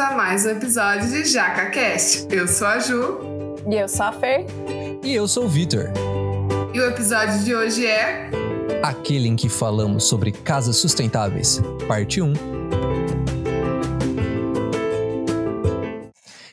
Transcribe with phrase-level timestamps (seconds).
[0.00, 2.26] a mais um episódio de JacaCast.
[2.30, 3.18] Eu sou a Ju.
[3.70, 4.46] E eu sou a Fer.
[5.04, 5.90] E eu sou o Vitor.
[6.72, 8.30] E o episódio de hoje é.
[8.82, 12.32] Aquele em que falamos sobre casas sustentáveis, parte 1.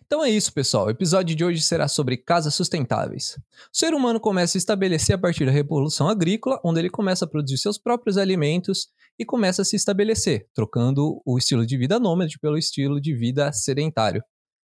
[0.05, 0.88] Então é isso, pessoal.
[0.88, 3.39] O episódio de hoje será sobre casas sustentáveis.
[3.73, 7.27] O ser humano começa a estabelecer a partir da Revolução Agrícola, onde ele começa a
[7.27, 8.89] produzir seus próprios alimentos
[9.20, 13.52] e começa a se estabelecer, trocando o estilo de vida nômade pelo estilo de vida
[13.52, 14.21] sedentário.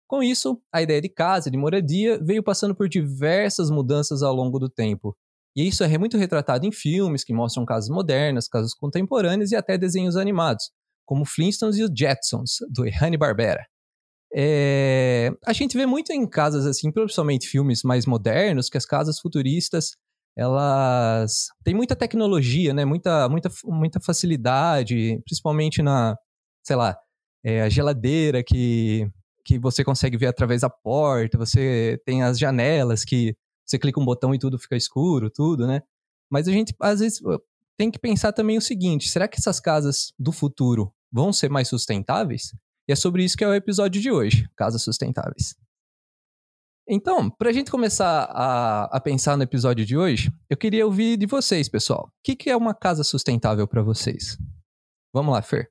[0.09, 4.59] Com isso, a ideia de casa, de moradia, veio passando por diversas mudanças ao longo
[4.59, 5.17] do tempo.
[5.57, 9.79] E isso é muito retratado em filmes que mostram casas modernas, casas contemporâneas e até
[9.79, 10.71] desenhos animados,
[11.07, 13.65] como Flintstones e os Jetsons, do Hanna-Barbera.
[14.35, 15.31] É...
[15.47, 19.97] A gente vê muito em casas assim, principalmente filmes mais modernos, que as casas futuristas
[20.37, 22.85] elas têm muita tecnologia, né?
[22.85, 26.17] Muita, muita, muita facilidade, principalmente na,
[26.63, 26.97] sei lá,
[27.45, 29.11] é, a geladeira que,
[29.45, 34.05] que você consegue ver através da porta, você tem as janelas que você clica um
[34.05, 35.83] botão e tudo fica escuro, tudo, né?
[36.31, 37.21] Mas a gente, às vezes,
[37.77, 41.69] tem que pensar também o seguinte: será que essas casas do futuro vão ser mais
[41.69, 42.55] sustentáveis?
[42.89, 45.55] E é sobre isso que é o episódio de hoje: casas sustentáveis.
[46.95, 51.17] Então, para a gente começar a, a, pensar no episódio de hoje, eu queria ouvir
[51.17, 52.09] de vocês, pessoal.
[52.09, 54.37] O que, que é uma casa sustentável para vocês?
[55.11, 55.71] Vamos lá, Fer.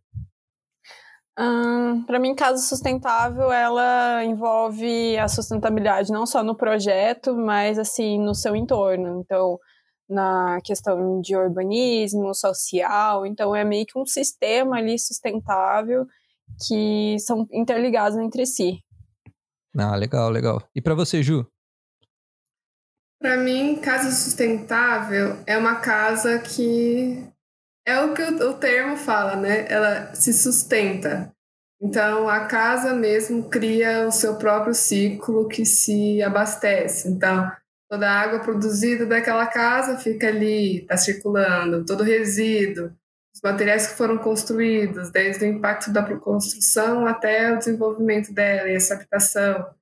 [2.08, 8.34] para mim, casa sustentável, ela envolve a sustentabilidade não só no projeto, mas assim no
[8.34, 9.22] seu entorno.
[9.22, 9.60] Então,
[10.10, 13.28] na questão de urbanismo, social.
[13.28, 16.04] Então, é meio que um sistema ali sustentável
[16.68, 18.84] que são interligados entre si.
[19.78, 20.62] Ah, legal, legal.
[20.76, 21.48] E para você, Ju?
[23.22, 27.24] Para mim, casa sustentável é uma casa que
[27.86, 29.66] é o que o, termo fala, né?
[29.72, 31.32] Ela se sustenta.
[31.82, 37.08] Então, a casa mesmo cria o seu próprio ciclo que se abastece.
[37.08, 37.52] Então,
[37.90, 42.92] toda a água produzida daquela casa fica ali, está circulando, todo resíduo,
[43.34, 48.76] os materiais que foram construídos, desde o impacto da construção até o desenvolvimento dela e
[48.76, 49.74] essa habitação.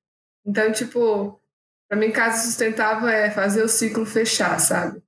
[0.45, 1.39] Então, tipo,
[1.87, 5.01] para mim, casa sustentável é fazer o ciclo fechar, sabe?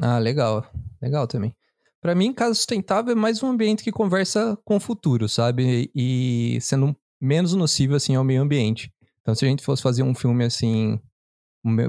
[0.00, 0.64] Ah, legal.
[1.02, 1.54] Legal também.
[2.00, 5.90] Para mim, casa sustentável é mais um ambiente que conversa com o futuro, sabe?
[5.94, 8.92] E sendo menos nocivo, assim, ao meio ambiente.
[9.20, 11.00] Então, se a gente fosse fazer um filme, assim,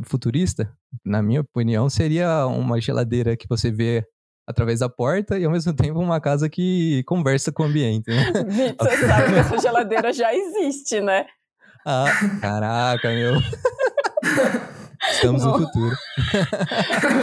[0.03, 0.75] futurista,
[1.05, 4.03] na minha opinião, seria uma geladeira que você vê
[4.49, 8.09] através da porta e ao mesmo tempo uma casa que conversa com o ambiente.
[8.09, 8.33] Né?
[8.47, 11.27] Vitor, você sabe que essa geladeira já existe, né?
[11.85, 12.07] Ah,
[12.41, 13.35] caraca, meu.
[15.11, 15.51] Estamos não.
[15.51, 15.95] no futuro.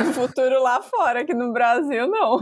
[0.04, 2.40] no futuro lá fora, aqui no Brasil, não.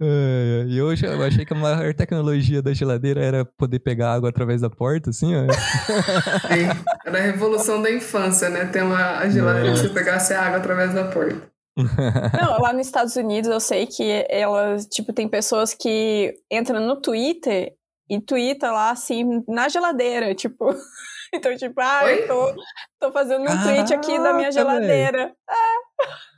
[0.00, 4.28] É, e hoje eu achei que a maior tecnologia da geladeira era poder pegar água
[4.28, 5.52] através da porta, assim, ó.
[6.48, 6.68] Sim,
[7.04, 8.66] era a revolução da infância, né?
[8.66, 11.55] Ter uma geladeira que você pegasse água através da porta.
[12.40, 16.96] Não, lá nos Estados Unidos eu sei que elas, tipo, tem pessoas que entram no
[16.96, 17.74] Twitter
[18.08, 20.66] e twitta lá, assim, na geladeira, tipo.
[21.34, 22.22] Então, tipo, ah, Oi?
[22.22, 22.54] eu tô,
[23.00, 25.34] tô fazendo um tweet aqui da minha geladeira.
[25.50, 25.54] É.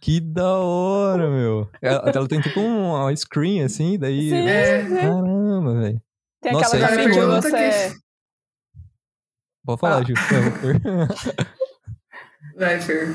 [0.00, 1.70] Que da hora, meu.
[1.82, 4.30] Ela, ela tem tipo uma screen assim, daí.
[4.30, 5.02] Sim, é.
[5.02, 6.02] Caramba, velho.
[6.40, 7.90] Tem Nossa, aquela também que você.
[7.90, 7.96] Que...
[9.64, 10.04] Pode falar, ah.
[10.04, 10.16] Gil.
[12.56, 13.14] Vai, Fer.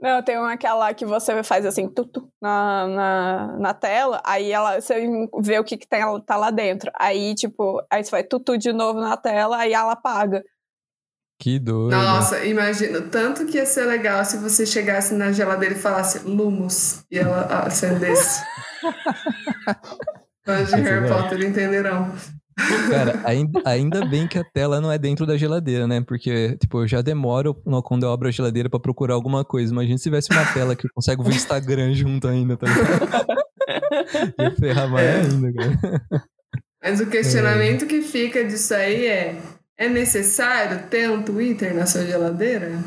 [0.00, 4.80] Não, tem uma aquela que você faz assim, tutu, na, na, na tela, aí ela,
[4.80, 4.94] você
[5.40, 6.90] vê o que, que tem, tá lá dentro.
[6.98, 10.44] Aí, tipo, aí você vai tutu de novo na tela, aí ela apaga.
[11.40, 11.96] Que doido.
[11.96, 17.04] Nossa, imagina, tanto que ia ser legal se você chegasse na geladeira e falasse Lumos
[17.10, 18.42] e ela acendesse.
[20.44, 22.12] Fãs de Harry Potter entenderão.
[22.90, 26.00] Cara, ainda, ainda bem que a tela não é dentro da geladeira, né?
[26.00, 27.54] Porque, tipo, eu já demoro
[27.84, 29.72] quando eu abro a geladeira para procurar alguma coisa.
[29.72, 33.48] Imagina se tivesse uma tela que eu consigo ver o Instagram junto ainda, tá ligado?
[34.38, 35.20] Ia ferrar mais é.
[35.20, 36.24] ainda, cara.
[36.82, 37.88] Mas o questionamento é.
[37.88, 39.36] que fica disso aí é:
[39.76, 42.82] é necessário ter um Twitter na sua geladeira?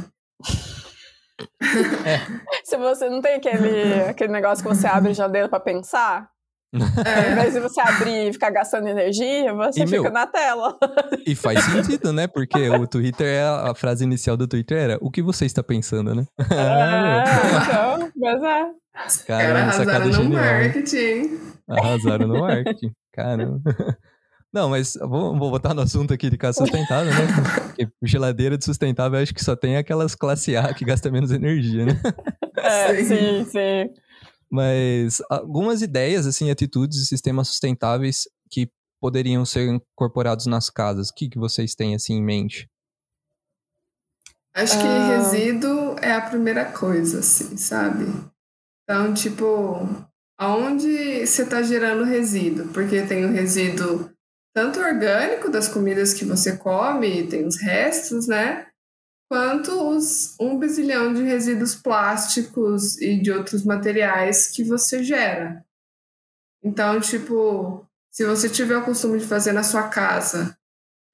[2.05, 2.19] É.
[2.63, 6.29] Se você não tem aquele, aquele negócio que você abre a geladeira para pensar,
[6.73, 7.25] é.
[7.25, 10.77] Ao invés de você abrir e ficar gastando energia, você e, fica meu, na tela.
[11.25, 12.27] E faz sentido, né?
[12.27, 15.61] Porque o Twitter, é a, a frase inicial do Twitter era o que você está
[15.61, 16.25] pensando, né?
[16.39, 18.81] É, então, mas é.
[19.25, 20.43] Caramba, arrasaram no genial.
[20.43, 21.39] marketing.
[21.67, 22.91] Arrasaram no marketing.
[23.11, 23.61] Caramba.
[24.53, 27.27] Não, mas vou, vou botar no assunto aqui de casa sustentável, né?
[27.67, 31.85] Porque geladeira de sustentável acho que só tem aquelas classe A que gasta menos energia,
[31.85, 32.01] né?
[32.57, 33.89] É, sim, sim.
[34.51, 38.69] Mas algumas ideias, assim, atitudes e sistemas sustentáveis que
[38.99, 41.09] poderiam ser incorporados nas casas?
[41.09, 42.69] O que, que vocês têm assim em mente?
[44.53, 45.07] Acho que uh...
[45.07, 48.05] resíduo é a primeira coisa, assim, sabe?
[48.83, 49.87] Então, tipo,
[50.37, 52.67] aonde você está gerando resíduo?
[52.73, 54.11] Porque tem o resíduo
[54.53, 58.67] tanto orgânico das comidas que você come, tem os restos, né?
[59.31, 65.65] Quanto os um bizilhão de resíduos plásticos e de outros materiais que você gera.
[66.61, 70.57] Então, tipo, se você tiver o costume de fazer na sua casa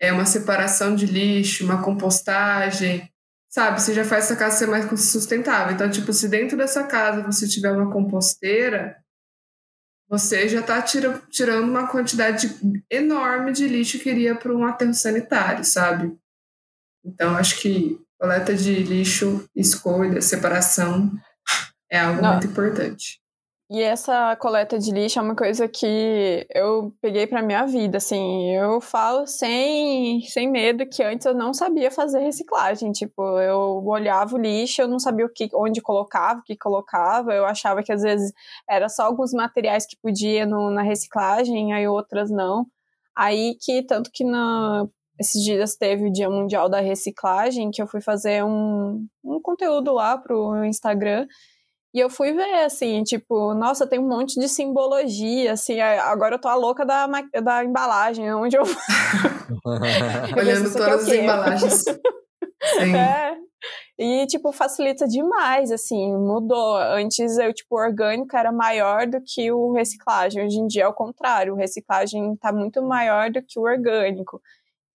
[0.02, 3.08] é uma separação de lixo, uma compostagem,
[3.52, 3.80] sabe?
[3.80, 5.76] Você já faz essa casa ser mais sustentável.
[5.76, 8.98] Então, tipo, se dentro dessa casa você tiver uma composteira,
[10.10, 12.50] você já está tira, tirando uma quantidade
[12.90, 16.18] enorme de lixo que iria para um aterro sanitário, sabe?
[17.06, 21.12] Então, acho que coleta de lixo, escolha, separação
[21.90, 22.32] é algo Não.
[22.34, 23.20] muito importante.
[23.70, 28.50] E essa coleta de lixo é uma coisa que eu peguei para minha vida, assim,
[28.56, 34.36] eu falo sem, sem medo que antes eu não sabia fazer reciclagem, tipo, eu olhava
[34.36, 37.92] o lixo, eu não sabia o que, onde colocava, o que colocava, eu achava que
[37.92, 38.32] às vezes
[38.70, 42.66] era só alguns materiais que podia no, na reciclagem, aí outras não.
[43.14, 44.88] Aí que, tanto que na,
[45.20, 49.94] esses dias teve o Dia Mundial da Reciclagem, que eu fui fazer um, um conteúdo
[49.94, 51.28] lá pro Instagram,
[51.94, 56.40] e eu fui ver, assim, tipo, nossa, tem um monte de simbologia, assim, agora eu
[56.40, 57.08] tô a louca da,
[57.42, 58.64] da embalagem, onde eu.
[60.38, 61.84] Olhando todas as embalagens.
[61.84, 62.96] Sim.
[62.96, 63.38] É.
[63.98, 66.78] E, tipo, facilita demais, assim, mudou.
[66.78, 70.46] Antes, eu, tipo, o orgânico era maior do que o reciclagem.
[70.46, 74.40] Hoje em dia é o contrário, o reciclagem tá muito maior do que o orgânico.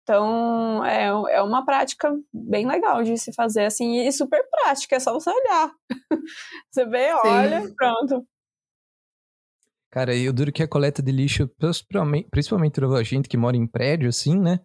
[0.09, 4.99] Então, é, é uma prática bem legal de se fazer, assim, e super prática, é
[4.99, 5.71] só você olhar.
[6.71, 7.75] você vê, olha, Sim.
[7.75, 8.27] pronto.
[9.91, 11.47] Cara, eu duro que a coleta de lixo,
[12.31, 14.59] principalmente a gente que mora em prédio, assim, né?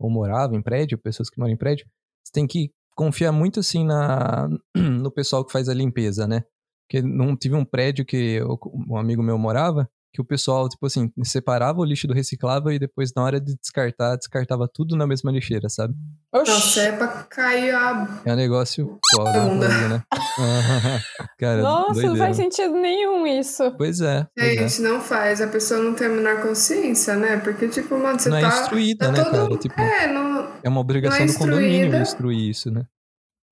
[0.00, 1.86] Ou morava em prédio, pessoas que moram em prédio,
[2.24, 6.42] você tem que confiar muito, assim, na, no pessoal que faz a limpeza, né?
[6.88, 8.40] Porque não tive um prédio que
[8.90, 12.78] um amigo meu morava, que o pessoal, tipo assim, separava o lixo do reciclável e
[12.78, 15.94] depois, na hora de descartar, descartava tudo na mesma lixeira, sabe?
[16.32, 18.20] Nossa, é pra cair a.
[18.24, 20.02] É um negócio foda, né?
[21.38, 22.08] Cara, Nossa, doideira.
[22.08, 23.70] não faz sentido nenhum isso.
[23.76, 24.26] Pois é.
[24.36, 24.88] Pois Gente, é.
[24.88, 25.40] não faz.
[25.40, 27.38] A pessoa não tem a menor consciência, né?
[27.38, 28.48] Porque, tipo, mano, você não é tá.
[28.48, 29.32] É instruída, tá né, todo...
[29.32, 29.58] cara?
[29.58, 30.52] Tipo, é, não...
[30.62, 32.84] é uma obrigação é do condomínio instruir isso, né?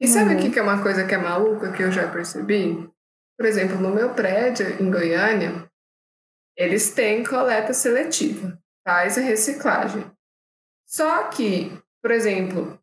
[0.00, 0.50] E sabe o uhum.
[0.50, 2.86] que é uma coisa que é maluca que eu já percebi?
[3.38, 5.66] Por exemplo, no meu prédio, em Goiânia,
[6.56, 10.04] eles têm coleta seletiva, faz a reciclagem.
[10.86, 11.70] Só que,
[12.02, 12.78] por exemplo,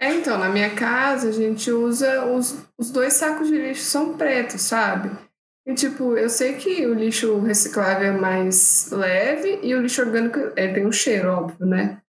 [0.00, 4.16] é, então, na minha casa a gente usa os, os dois sacos de lixo são
[4.16, 5.16] pretos, sabe?
[5.64, 10.38] E tipo, eu sei que o lixo reciclável é mais leve e o lixo orgânico
[10.56, 12.02] é, tem um cheiro, óbvio, né?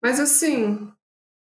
[0.00, 0.88] Mas assim,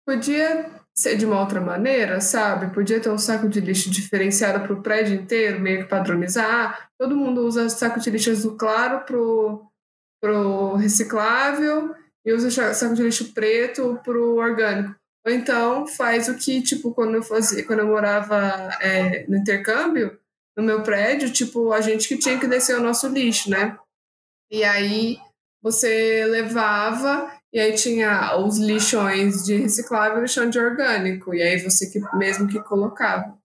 [0.06, 0.70] podia
[1.00, 2.74] ser de uma outra maneira, sabe?
[2.74, 6.90] Podia ter um saco de lixo diferenciado para o prédio inteiro, meio que padronizar.
[6.98, 9.66] Todo mundo usa saco de lixo azul claro pro,
[10.22, 14.94] pro reciclável e usa saco de lixo preto pro orgânico.
[15.26, 20.20] Ou então faz o que, tipo, quando eu fazia, quando eu morava é, no intercâmbio,
[20.58, 23.78] no meu prédio, tipo, a gente que tinha que descer o nosso lixo, né?
[24.52, 25.18] E aí
[25.62, 31.34] você levava e aí tinha os lixões de reciclável e o lixão de orgânico.
[31.34, 33.38] E aí você que mesmo que colocava.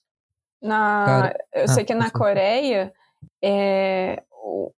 [0.63, 2.93] Na, eu sei ah, que na Coreia,
[3.43, 4.23] é,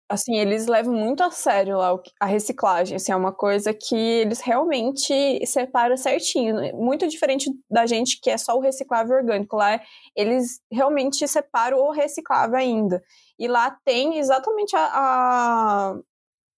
[0.09, 2.97] assim, eles levam muito a sério lá a reciclagem.
[2.97, 6.77] Assim, é uma coisa que eles realmente separam certinho.
[6.77, 9.57] Muito diferente da gente que é só o reciclável orgânico.
[9.57, 9.81] Lá
[10.15, 13.03] eles realmente separam o reciclável ainda.
[13.39, 15.95] E lá tem exatamente a, a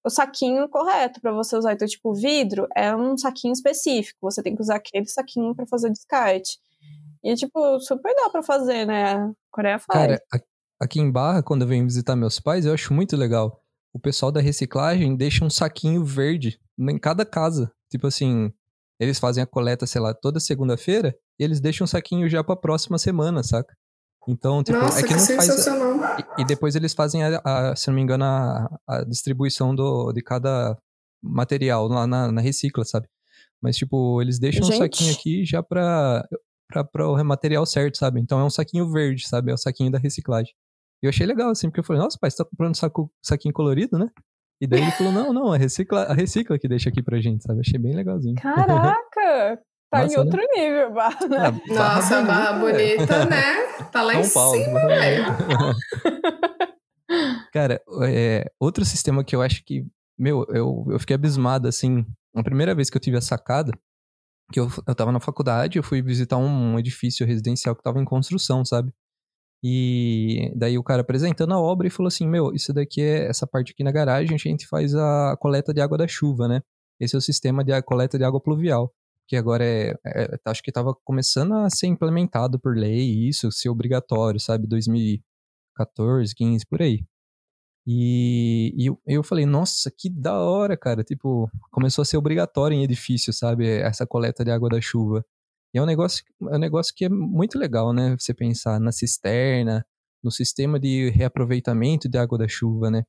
[0.09, 1.75] o saquinho correto para você usar.
[1.75, 4.19] Então, tipo, vidro é um saquinho específico.
[4.23, 6.59] Você tem que usar aquele saquinho para fazer descarte.
[7.23, 9.33] E, tipo, super dá pra fazer, né?
[9.51, 10.19] Coreia faz.
[10.19, 10.23] Cara,
[10.81, 13.63] aqui em Barra, quando eu venho visitar meus pais, eu acho muito legal.
[13.93, 17.71] O pessoal da reciclagem deixa um saquinho verde em cada casa.
[17.91, 18.53] Tipo assim,
[18.99, 22.57] eles fazem a coleta, sei lá, toda segunda-feira e eles deixam um saquinho já pra
[22.57, 23.77] próxima semana, saca?
[24.27, 25.67] Então, tipo, Nossa, é que, que não faz.
[25.67, 30.13] E, e, depois eles fazem, a, a, se não me engano, a, a, distribuição do,
[30.13, 30.77] de cada
[31.23, 33.09] material lá na, na recicla, sabe?
[33.61, 34.75] Mas, tipo, eles deixam Gente.
[34.75, 36.27] um saquinho aqui já pra,
[36.69, 38.21] pra, pra o material certo, sabe?
[38.21, 39.51] Então é um saquinho verde, sabe?
[39.51, 40.53] É o saquinho da reciclagem.
[41.03, 43.55] E eu achei legal, assim, porque eu falei, nossa, pai, você tá comprando saco, saquinho
[43.55, 44.09] colorido, né?
[44.61, 47.45] E daí ele falou, não, não, a recicla, a recicla que deixa aqui pra gente,
[47.45, 47.61] sabe?
[47.61, 48.35] Achei bem legalzinho.
[48.35, 49.63] Caraca!
[49.91, 50.47] Tá Nossa, em outro né?
[50.55, 51.27] nível, Barra.
[51.27, 51.39] Né?
[51.39, 53.67] Ah, Nossa, Barra bonita, bonita né?
[53.91, 55.25] Tá lá São em Paulo, cima, velho.
[57.53, 59.87] Cara, é, outro sistema que eu acho que
[60.19, 62.05] meu, eu, eu fiquei abismado, assim.
[62.35, 63.73] A primeira vez que eu tive a sacada,
[64.53, 68.01] que eu, eu tava na faculdade, eu fui visitar um, um edifício residencial que tava
[68.01, 68.93] em construção, sabe?
[69.63, 73.47] E daí o cara apresentando a obra e falou assim: Meu, isso daqui é essa
[73.47, 76.63] parte aqui na garagem, a gente faz a coleta de água da chuva, né?
[77.01, 78.93] Esse é o sistema de coleta de água pluvial.
[79.29, 83.69] Que agora é, é acho que estava começando a ser implementado por lei, isso ser
[83.69, 84.67] obrigatório, sabe?
[84.67, 87.05] 2014, 15, por aí.
[87.87, 91.03] E, e eu, eu falei, nossa, que da hora, cara.
[91.03, 93.67] Tipo, começou a ser obrigatório em edifício, sabe?
[93.67, 95.25] Essa coleta de água da chuva.
[95.75, 98.17] E é um negócio, é um negócio que é muito legal, né?
[98.19, 99.87] Você pensar na cisterna,
[100.23, 103.05] no sistema de reaproveitamento de água da chuva, né?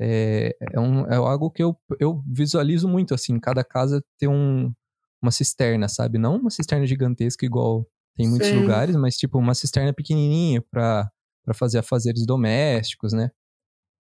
[0.00, 4.72] É, é, um, é algo que eu, eu visualizo muito, assim, cada casa ter um,
[5.22, 6.18] uma cisterna, sabe?
[6.18, 7.86] Não uma cisterna gigantesca igual
[8.16, 8.60] tem em muitos Sim.
[8.60, 11.10] lugares, mas tipo uma cisterna pequenininha para
[11.54, 13.30] fazer afazeres domésticos, né?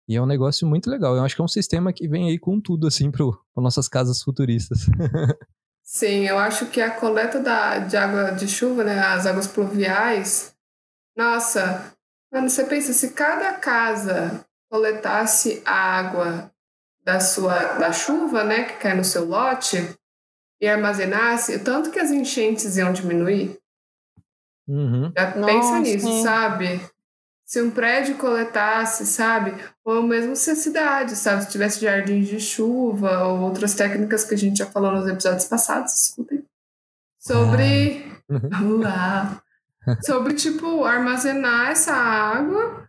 [0.08, 1.14] E é um negócio muito legal.
[1.14, 4.22] Eu acho que é um sistema que vem aí com tudo, assim, para nossas casas
[4.22, 4.86] futuristas.
[5.84, 10.54] Sim, eu acho que a coleta da, de água de chuva, né, as águas pluviais,
[11.16, 11.94] nossa,
[12.32, 16.50] mano, você pensa, se cada casa coletasse a água
[17.04, 19.78] da sua da chuva, né, que cai no seu lote,
[20.60, 23.58] e armazenasse, o tanto que as enchentes iam diminuir.
[24.66, 25.12] Uhum.
[25.16, 26.22] Já Nossa, pensa nisso, sim.
[26.22, 26.80] sabe?
[27.48, 29.54] se um prédio coletasse, sabe?
[29.82, 31.44] Ou mesmo se a cidade, sabe?
[31.44, 35.46] Se tivesse jardins de chuva ou outras técnicas que a gente já falou nos episódios
[35.46, 36.44] passados, escutem.
[37.18, 38.04] Sobre.
[38.84, 39.40] Ah.
[40.04, 42.86] sobre, tipo, armazenar essa água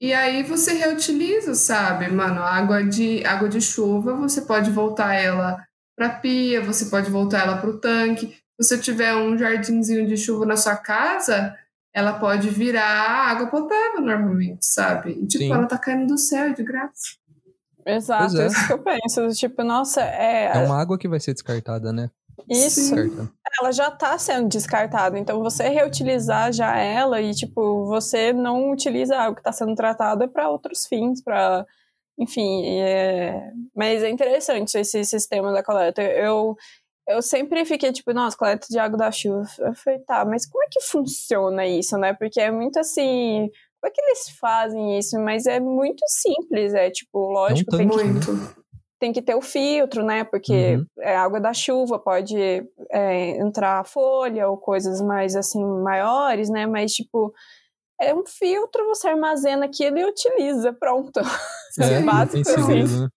[0.00, 2.42] e aí você reutiliza, sabe, mano?
[2.42, 5.64] Água de, água de chuva, você pode voltar ela
[5.96, 8.26] para pia, você pode voltar ela para o tanque.
[8.60, 11.56] Se você tiver um jardinzinho de chuva na sua casa,
[11.92, 15.12] ela pode virar água potável normalmente, sabe?
[15.12, 15.52] E, tipo, Sim.
[15.52, 17.16] ela tá caindo do céu de graça.
[17.86, 18.46] Exato, é.
[18.46, 19.28] isso que eu penso.
[19.30, 20.56] Tipo, nossa, é.
[20.56, 22.10] É uma água que vai ser descartada, né?
[22.48, 22.94] Isso.
[23.60, 25.18] Ela já tá sendo descartada.
[25.18, 30.28] Então, você reutilizar já ela e, tipo, você não utiliza algo que tá sendo tratado
[30.28, 31.64] para outros fins, para
[32.18, 33.50] enfim, é...
[33.74, 36.02] mas é interessante esse sistema da coleta.
[36.02, 36.56] Eu,
[37.08, 39.46] eu sempre fiquei tipo, nossa, coleta de água da chuva.
[39.58, 42.14] Eu falei, tá, mas como é que funciona isso, né?
[42.14, 43.50] Porque é muito assim.
[43.80, 45.18] Como é que eles fazem isso?
[45.20, 47.98] Mas é muito simples, é tipo, lógico, tem, que,
[48.98, 50.24] tem que ter o filtro, né?
[50.24, 50.86] Porque uhum.
[51.00, 52.34] é água da chuva, pode
[52.90, 56.66] é, entrar folha ou coisas mais assim, maiores, né?
[56.66, 57.34] Mas, tipo,
[58.04, 61.20] é um filtro, você armazena aquilo e utiliza, pronto.
[61.76, 63.02] É, básico assim.
[63.02, 63.08] Né?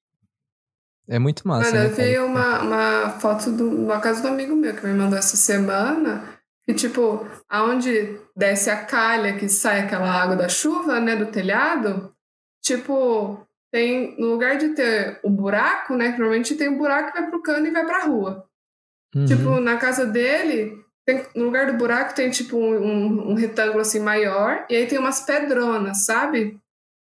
[1.07, 1.71] É muito massa.
[1.71, 4.93] Mano, né, eu vi uma, uma foto de uma casa do amigo meu que me
[4.95, 6.23] mandou essa semana.
[6.65, 12.11] Que, tipo, aonde desce a calha que sai aquela água da chuva, né, do telhado,
[12.61, 17.21] tipo, tem, no lugar de ter o buraco, né, que normalmente tem um buraco que
[17.21, 18.45] vai pro cano e vai pra rua.
[19.15, 19.25] Uhum.
[19.25, 23.99] Tipo, na casa dele, tem, no lugar do buraco tem, tipo, um, um retângulo, assim,
[23.99, 26.59] maior, e aí tem umas pedronas, sabe?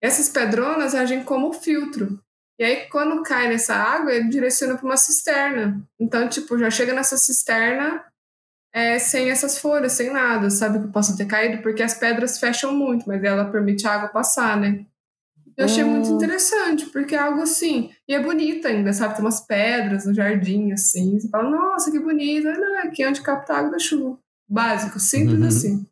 [0.02, 2.18] Essas pedronas agem como filtro.
[2.58, 5.82] E aí, quando cai nessa água, ele direciona para uma cisterna.
[6.00, 8.02] Então, tipo, já chega nessa cisterna
[8.72, 10.80] é, sem essas folhas, sem nada, sabe?
[10.80, 14.56] Que possa ter caído, porque as pedras fecham muito, mas ela permite a água passar,
[14.58, 14.86] né?
[15.60, 15.90] Eu achei hum.
[15.90, 17.90] muito interessante, porque é algo assim.
[18.08, 19.14] E é bonito ainda, sabe?
[19.14, 21.20] Tem umas pedras no jardim, assim.
[21.20, 22.44] Você fala, nossa, que bonito.
[22.44, 24.18] Não, é aqui é onde capta a água da chuva.
[24.48, 25.46] Básico, simples uhum.
[25.46, 25.86] assim.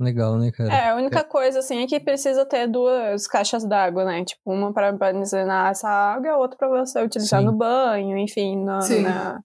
[0.00, 0.72] Legal, né, cara?
[0.72, 1.22] É, a única é.
[1.22, 4.24] coisa, assim, é que precisa ter duas caixas d'água, né?
[4.24, 7.46] Tipo, uma para armazenar essa água e a outra para você utilizar Sim.
[7.46, 9.40] no banho, enfim, no, na,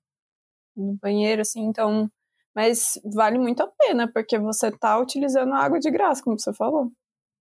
[0.78, 2.10] no banheiro, assim, então...
[2.56, 6.92] Mas vale muito a pena, porque você tá utilizando água de graça, como você falou.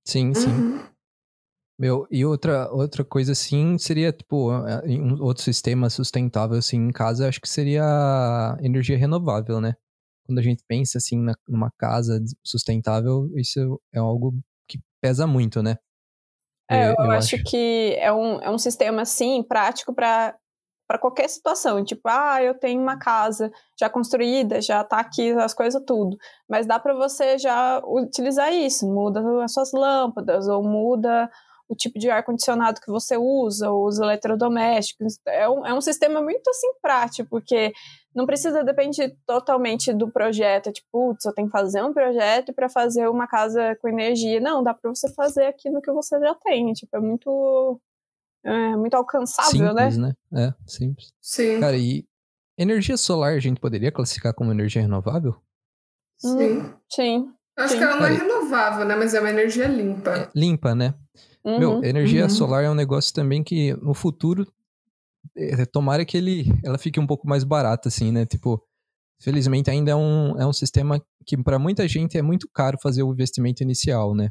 [0.05, 0.51] Sim, sim.
[0.51, 0.98] Uhum.
[1.79, 7.29] Meu, e outra, outra coisa assim seria, tipo, um outro sistema sustentável assim em casa,
[7.29, 9.75] acho que seria energia renovável, né?
[10.29, 14.35] quando a gente pensa assim na, numa casa sustentável, isso é algo
[14.69, 15.77] que pesa muito, né?
[16.71, 20.37] É, eu, eu acho, acho, que é um, é um sistema, assim, prático para
[20.87, 25.53] para qualquer situação, tipo, ah, eu tenho uma casa já construída, já tá aqui as
[25.53, 26.17] coisas tudo,
[26.49, 31.31] mas dá para você já utilizar isso, muda as suas lâmpadas ou muda
[31.69, 35.19] o tipo de ar condicionado que você usa, os eletrodomésticos.
[35.27, 37.73] É um, é um sistema muito assim prático, porque
[38.15, 42.69] não precisa depender totalmente do projeto, tipo, putz, eu tenho que fazer um projeto para
[42.69, 44.41] fazer uma casa com energia.
[44.41, 47.81] Não, dá para você fazer aquilo que você já tem, tipo, é muito
[48.45, 49.91] é muito alcançável, né?
[49.91, 50.13] simples, né?
[50.31, 50.49] né?
[50.49, 51.13] É, simples.
[51.21, 51.61] Sim.
[51.61, 52.07] Cara, e
[52.57, 55.37] energia solar a gente poderia classificar como energia renovável?
[56.17, 56.59] Sim.
[56.59, 57.33] Hum, sim.
[57.57, 57.79] Acho sim.
[57.79, 58.95] que ela não é renovável, né?
[58.97, 60.11] Mas é uma energia limpa.
[60.11, 60.95] É, limpa, né?
[61.45, 61.59] Uhum.
[61.59, 62.31] Meu, energia uhum.
[62.31, 64.47] solar é um negócio também que no futuro
[65.37, 68.27] é, tomara que ele, ela fique um pouco mais barata, assim, né?
[68.27, 68.63] Tipo,
[69.21, 73.03] felizmente ainda é um, é um sistema que para muita gente é muito caro fazer
[73.03, 74.31] o investimento inicial, né?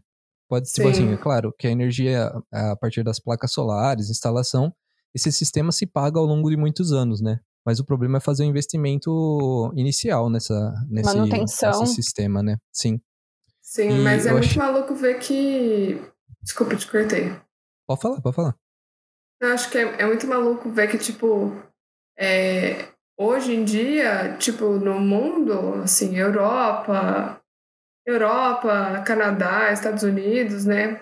[0.49, 4.73] Pode, tipo assim, é claro, que a energia a partir das placas solares, instalação,
[5.13, 7.39] esse sistema se paga ao longo de muitos anos, né?
[7.65, 12.57] Mas o problema é fazer o um investimento inicial nessa, nesse, nesse sistema, né?
[12.71, 12.97] Sim.
[13.61, 14.57] Sim, e mas é muito acho...
[14.57, 16.01] maluco ver que.
[16.47, 17.35] Desculpa, te cortei.
[17.85, 18.55] Pode falar, pode falar.
[19.41, 21.51] Eu acho que é, é muito maluco ver que, tipo,
[22.17, 22.87] é,
[23.19, 27.41] hoje em dia, tipo, no mundo, assim, Europa,
[28.05, 31.01] Europa, Canadá, Estados Unidos, né?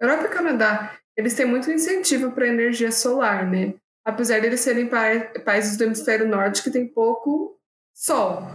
[0.00, 3.74] Europa e Canadá, eles têm muito incentivo para energia solar, né?
[4.06, 5.06] Apesar de eles serem pa
[5.44, 7.58] países do hemisfério norte que tem pouco
[7.92, 8.46] sol.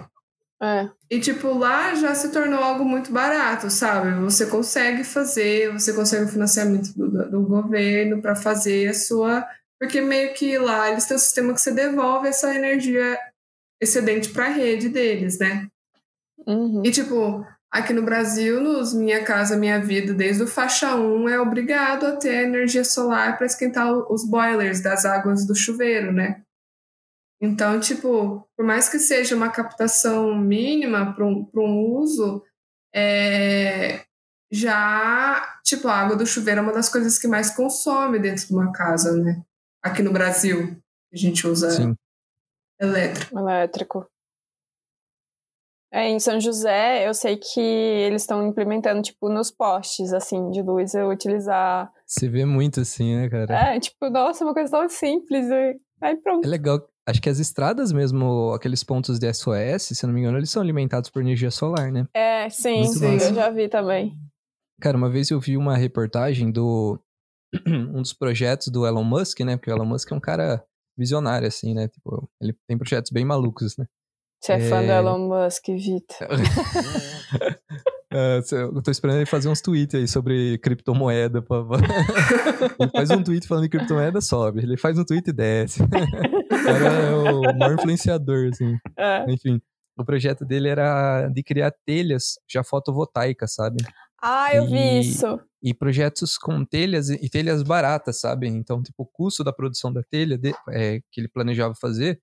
[0.62, 0.90] É.
[1.10, 4.14] E, tipo, lá já se tornou algo muito barato, sabe?
[4.20, 9.48] Você consegue fazer, você consegue o financiamento do, do governo para fazer a sua.
[9.80, 13.18] Porque meio que lá eles têm um sistema que você devolve essa energia
[13.82, 15.68] excedente para a rede deles, né?
[16.46, 16.82] Uhum.
[16.84, 21.40] E, tipo, aqui no Brasil, nos Minha Casa Minha Vida, desde o faixa 1, é
[21.40, 26.42] obrigado a ter energia solar para esquentar os boilers das águas do chuveiro, né?
[27.42, 32.44] Então, tipo, por mais que seja uma captação mínima para um, um uso,
[32.94, 34.04] é,
[34.52, 38.54] já, tipo, a água do chuveiro é uma das coisas que mais consome dentro de
[38.54, 39.42] uma casa, né?
[39.82, 40.76] Aqui no Brasil,
[41.14, 41.96] a gente usa Sim.
[42.80, 43.40] elétrico.
[43.40, 44.06] Elétrico.
[45.92, 50.62] É, em São José, eu sei que eles estão implementando, tipo, nos postes, assim, de
[50.62, 51.92] luz, eu utilizar...
[52.06, 53.74] Você vê muito assim, né, cara?
[53.74, 55.48] É, tipo, nossa, uma coisa tão simples,
[56.02, 56.46] aí pronto.
[56.46, 56.80] É legal
[57.10, 60.62] Acho que as estradas mesmo, aqueles pontos de SOS, se não me engano, eles são
[60.62, 62.08] alimentados por energia solar, né?
[62.14, 64.16] É, sim, Muito sim, eu já vi também.
[64.80, 67.00] Cara, uma vez eu vi uma reportagem do
[67.66, 69.58] um dos projetos do Elon Musk, né?
[69.58, 70.64] Porque o Elon Musk é um cara
[70.96, 71.88] visionário, assim, né?
[71.88, 73.88] Tipo, ele tem projetos bem malucos, né?
[74.40, 76.28] Você é, é fã do Elon Musk, Vitor.
[78.12, 81.44] É, eu tô esperando ele fazer uns tweets aí sobre criptomoeda.
[81.44, 81.58] Pra...
[82.80, 84.64] ele faz um tweet falando de criptomoeda, sobe.
[84.64, 85.84] Ele faz um tweet e desce.
[85.84, 88.76] o cara é o maior influenciador, assim.
[88.98, 89.32] É.
[89.32, 89.62] Enfim,
[89.96, 93.78] o projeto dele era de criar telhas já fotovoltaicas, sabe?
[94.22, 95.40] Ah, eu e, vi isso.
[95.62, 98.48] E projetos com telhas e telhas baratas, sabe?
[98.48, 102.20] Então, tipo, o custo da produção da telha de, é, que ele planejava fazer,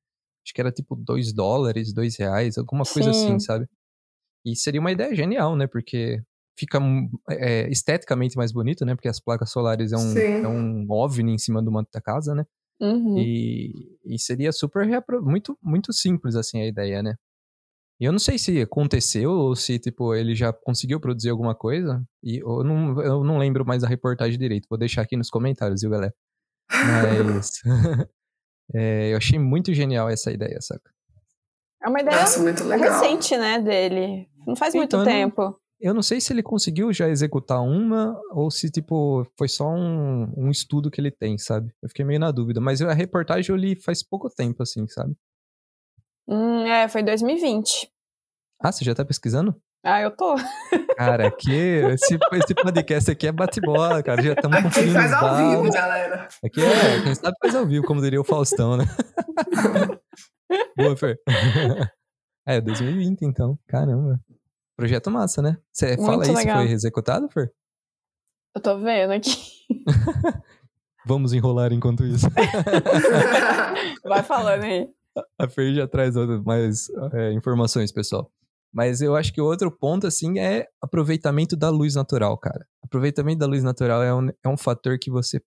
[0.46, 3.26] acho que era tipo 2 dólares, 2 reais, alguma coisa assim, Sim.
[3.34, 3.68] assim, sabe?
[4.44, 5.66] E seria uma ideia genial, né?
[5.66, 6.22] Porque
[6.56, 6.78] fica
[7.28, 8.94] é, esteticamente mais bonito, né?
[8.94, 12.32] Porque as placas solares é um, é um OVNI em cima do manto da casa,
[12.34, 12.46] né?
[12.80, 13.18] Uhum.
[13.18, 14.86] E, e seria super
[15.20, 17.16] muito, muito simples, assim, a ideia, né?
[17.98, 22.04] E eu não sei se aconteceu ou se, tipo, ele já conseguiu produzir alguma coisa.
[22.22, 24.66] E eu não, eu não lembro mais a reportagem direito.
[24.68, 26.14] Vou deixar aqui nos comentários, viu, galera?
[26.70, 27.62] Mas...
[28.74, 30.90] é, eu achei muito genial essa ideia, saca?
[31.82, 32.42] É uma ideia Nossa,
[32.76, 34.28] recente, né, dele.
[34.46, 35.42] Não faz então, muito tempo.
[35.42, 39.68] Não, eu não sei se ele conseguiu já executar uma ou se, tipo, foi só
[39.68, 41.72] um, um estudo que ele tem, sabe?
[41.82, 42.60] Eu fiquei meio na dúvida.
[42.60, 45.14] Mas a reportagem eu li faz pouco tempo, assim, sabe?
[46.26, 47.90] Hum, é, foi 2020.
[48.58, 49.54] Ah, você já tá pesquisando?
[49.86, 50.34] Ah, eu tô.
[50.96, 54.20] Cara, aqui, esse, esse podcast aqui é bate-bola, cara.
[54.20, 54.94] Já estamos conferindo.
[54.94, 56.28] faz ao vivo, galera.
[56.44, 58.84] Aqui é, quem sabe faz ao vivo, como diria o Faustão, né?
[60.76, 61.20] Boa, Fer.
[62.44, 63.56] É, 2020, então.
[63.68, 64.18] Caramba.
[64.76, 65.56] Projeto massa, né?
[65.72, 67.52] Você fala aí se foi executado, Fer?
[68.56, 69.36] Eu tô vendo aqui.
[71.06, 72.26] Vamos enrolar enquanto isso.
[74.02, 74.88] Vai falando aí.
[75.38, 78.32] A Fer já traz mais é, informações, pessoal.
[78.76, 82.68] Mas eu acho que outro ponto, assim, é aproveitamento da luz natural, cara.
[82.84, 85.40] Aproveitamento da luz natural é um, é um fator que você.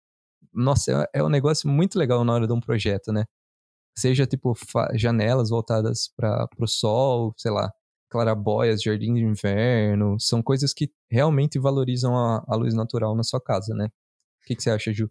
[0.51, 3.25] Nossa, é, é um negócio muito legal na hora de um projeto, né?
[3.95, 4.57] Seja, tipo,
[4.95, 7.71] janelas voltadas para o sol, sei lá,
[8.09, 13.39] clarabóias, jardim de inverno, são coisas que realmente valorizam a, a luz natural na sua
[13.39, 13.89] casa, né?
[14.43, 15.07] O que, que você acha, Ju?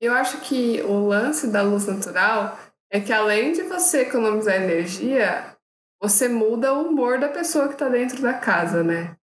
[0.00, 2.58] Eu acho que o lance da luz natural
[2.90, 5.56] é que além de você economizar energia,
[6.00, 9.16] você muda o humor da pessoa que está dentro da casa, né?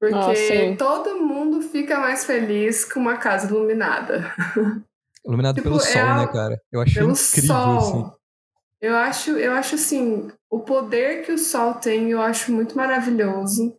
[0.00, 4.34] Porque todo mundo fica mais feliz com uma casa iluminada.
[5.24, 6.16] Iluminado tipo, pelo é sol, a...
[6.16, 6.60] né, cara?
[6.72, 7.78] Eu acho pelo incrível, sol.
[7.78, 8.12] assim.
[8.80, 13.78] Eu acho, eu acho assim, o poder que o sol tem, eu acho muito maravilhoso.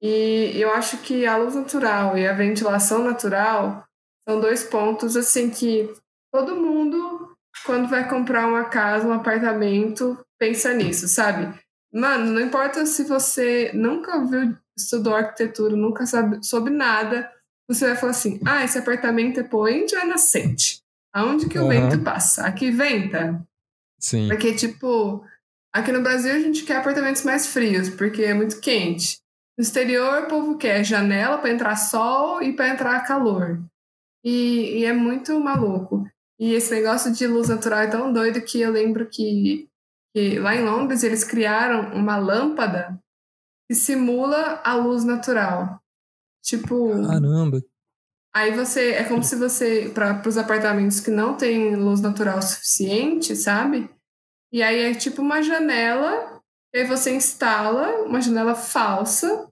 [0.00, 3.84] E eu acho que a luz natural e a ventilação natural
[4.26, 5.92] são dois pontos assim que
[6.32, 11.58] todo mundo quando vai comprar uma casa, um apartamento, pensa nisso, sabe?
[11.92, 17.30] Mano, não importa se você nunca viu, estudou arquitetura, nunca sabe sobre nada,
[17.68, 20.82] você vai falar assim: ah, esse apartamento é poente ou é nascente?
[21.12, 21.68] Aonde que o Aham.
[21.68, 22.44] vento passa?
[22.44, 23.40] Aqui venta?
[24.00, 24.28] Sim.
[24.28, 25.24] Porque, tipo,
[25.72, 29.18] aqui no Brasil a gente quer apartamentos mais frios, porque é muito quente.
[29.56, 33.62] No exterior, o povo quer janela para entrar sol e para entrar calor.
[34.24, 36.04] E, e é muito maluco.
[36.38, 39.68] E esse negócio de luz natural é tão doido que eu lembro que,
[40.14, 42.98] que lá em Londres eles criaram uma lâmpada
[43.68, 45.80] que simula a luz natural.
[46.42, 47.60] Tipo, Caramba.
[48.34, 48.90] Aí você.
[48.92, 49.90] É como se você.
[49.94, 53.88] Para os apartamentos que não têm luz natural suficiente, sabe?
[54.52, 56.40] E aí é tipo uma janela.
[56.74, 59.48] E aí você instala uma janela falsa.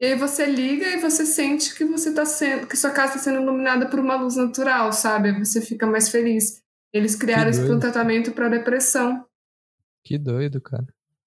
[0.00, 2.66] E aí você liga e você sente que você tá sendo.
[2.66, 5.30] que sua casa está sendo iluminada por uma luz natural, sabe?
[5.30, 6.62] Aí você fica mais feliz.
[6.92, 7.92] Eles criaram isso para um doido.
[7.92, 9.26] tratamento para depressão.
[10.04, 10.86] Que doido, cara.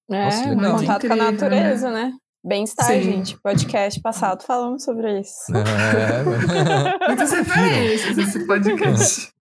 [0.10, 0.78] É, Nossa, legal.
[0.78, 2.14] contato com a Incrível, natureza, né?
[2.46, 3.02] Bem-estar, Sim.
[3.02, 3.38] gente.
[3.42, 5.52] Podcast passado falamos sobre isso.
[5.52, 7.08] É.
[7.08, 9.34] Muitas referências esse podcast.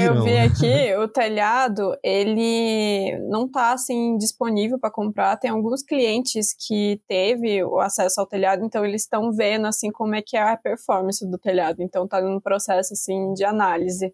[0.00, 5.36] Eu vi aqui, o telhado, ele não tá assim disponível para comprar.
[5.36, 10.14] Tem alguns clientes que teve o acesso ao telhado, então eles estão vendo assim como
[10.14, 11.80] é que é a performance do telhado.
[11.80, 14.12] Então tá num processo assim de análise.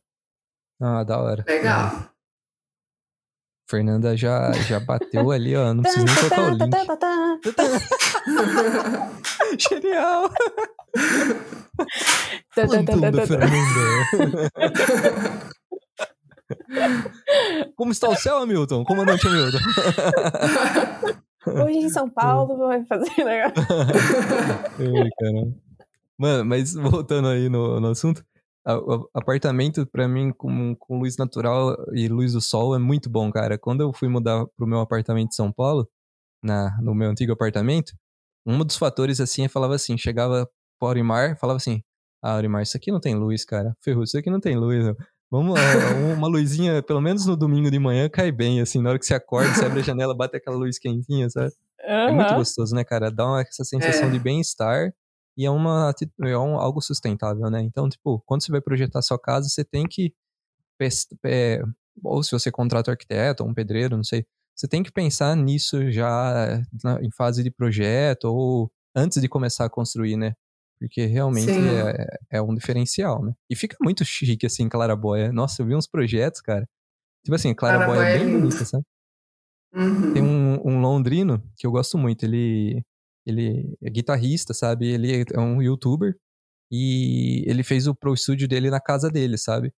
[0.81, 1.45] Ah, da hora.
[1.49, 2.14] Legal.
[3.75, 5.75] Fernanda já, já bateu ali, ó.
[5.75, 6.71] Não preciso nem colocar o link.
[9.59, 10.31] Genial!
[12.55, 13.53] Plantum da Fernanda.
[17.75, 18.85] Como está o céu, Hamilton?
[18.85, 19.59] Comandante Hamilton.
[21.65, 23.55] Hoje em São Paulo vai fazer negócio.
[26.17, 28.25] Mano, mas voltando aí no, no assunto,
[28.65, 28.81] a-
[29.15, 33.59] apartamento pra mim com, com luz natural e luz do sol é muito bom, cara.
[33.59, 35.89] Quando eu fui mudar pro meu apartamento em São Paulo,
[36.43, 37.93] na, no meu antigo apartamento,
[38.47, 40.49] um dos fatores assim, eu falava assim, chegava
[40.79, 41.83] pro Aurimar, falava assim,
[42.23, 43.75] ah, Aurimar, isso aqui não tem luz, cara.
[43.83, 44.85] Ferrou, isso aqui não tem luz.
[44.85, 44.97] meu.
[45.31, 48.99] Vamos, ah, uma luzinha, pelo menos no domingo de manhã, cai bem, assim, na hora
[48.99, 51.53] que você acorda, você abre a janela, bate aquela luz quentinha, sabe?
[51.81, 53.11] É muito gostoso, né, cara?
[53.11, 54.11] Dá uma, essa sensação É.
[54.13, 54.93] de bem-estar
[55.37, 55.93] e é, uma,
[56.23, 57.61] é um, algo sustentável, né?
[57.63, 60.13] Então, tipo, quando você vai projetar sua casa, você tem que.
[61.25, 61.63] é,
[62.03, 64.27] ou se você contrata um arquiteto ou um pedreiro, não sei.
[64.57, 69.65] Você tem que pensar nisso já na- em fase de projeto ou antes de começar
[69.65, 70.35] a construir, né?
[70.79, 71.51] Porque realmente
[72.31, 73.33] é, é um diferencial, né?
[73.51, 75.33] E fica muito chique, assim, Claraboia.
[75.33, 76.69] Nossa, eu vi uns projetos, cara.
[77.25, 78.85] Tipo assim, Claraboia é é bem bonita, sabe?
[79.75, 80.13] Uhum.
[80.13, 82.25] Tem um, um londrino que eu gosto muito.
[82.25, 82.85] Ele,
[83.27, 84.89] ele é guitarrista, sabe?
[84.89, 86.17] Ele é um youtuber.
[86.71, 89.73] E ele fez o pro studio dele na casa dele, sabe?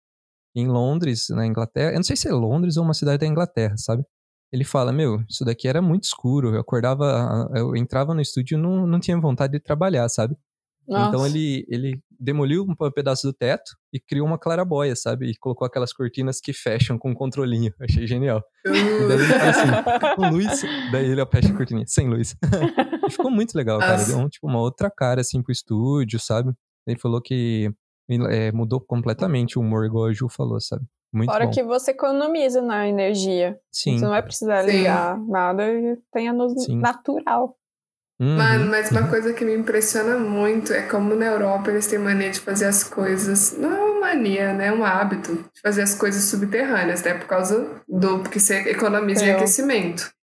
[0.56, 1.92] Em Londres, na Inglaterra.
[1.92, 4.04] Eu não sei se é Londres ou uma cidade da Inglaterra, sabe?
[4.52, 6.56] Ele fala, meu, isso daqui era muito escuro.
[6.56, 10.38] Eu acordava, eu entrava no estúdio e não, não tinha vontade de trabalhar, sabe?
[10.88, 11.28] Então Nossa.
[11.28, 15.30] ele, ele demoliu um pedaço do teto e criou uma clarabóia, sabe?
[15.30, 17.74] E colocou aquelas cortinas que fecham com um controlinho.
[17.82, 18.44] Achei genial.
[18.66, 22.36] E daí ele fala assim, com luz, daí ele fecha a cortininha, sem luz.
[23.08, 24.04] e ficou muito legal, cara.
[24.04, 26.54] Deu um, tipo, uma outra cara, assim, pro estúdio, sabe?
[26.88, 27.72] Ele falou que
[28.30, 30.86] é, mudou completamente o humor, igual a Ju falou, sabe?
[31.12, 31.52] Muito Fora bom.
[31.52, 33.58] que você economiza na energia.
[33.72, 33.98] Sim.
[33.98, 34.72] Você não vai precisar Sim.
[34.72, 36.78] ligar nada e tem a luz Sim.
[36.78, 37.56] natural.
[38.20, 38.38] Uhum.
[38.38, 42.32] Mano, mas uma coisa que me impressiona muito é como na Europa eles têm mania
[42.32, 43.58] de fazer as coisas.
[43.58, 44.68] Não é uma mania, né?
[44.68, 47.16] É um hábito de fazer as coisas subterrâneas, né?
[47.16, 48.20] Por causa do.
[48.20, 49.36] Porque você economiza em Eu.
[49.36, 50.14] aquecimento.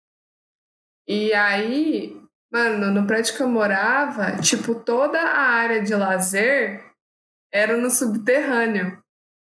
[1.07, 2.19] E aí,
[2.51, 6.83] mano, no prédio que eu morava, tipo, toda a área de lazer
[7.53, 8.97] era no subterrâneo.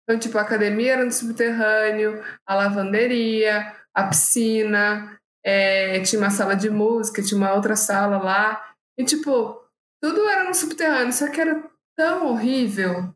[0.04, 6.56] Então, tipo, a academia era no subterrâneo, a lavanderia, a piscina, é, tinha uma sala
[6.56, 8.74] de música, tinha uma outra sala lá.
[8.98, 9.60] E, tipo,
[10.02, 11.64] tudo era no subterrâneo, só que era
[11.98, 13.14] tão horrível,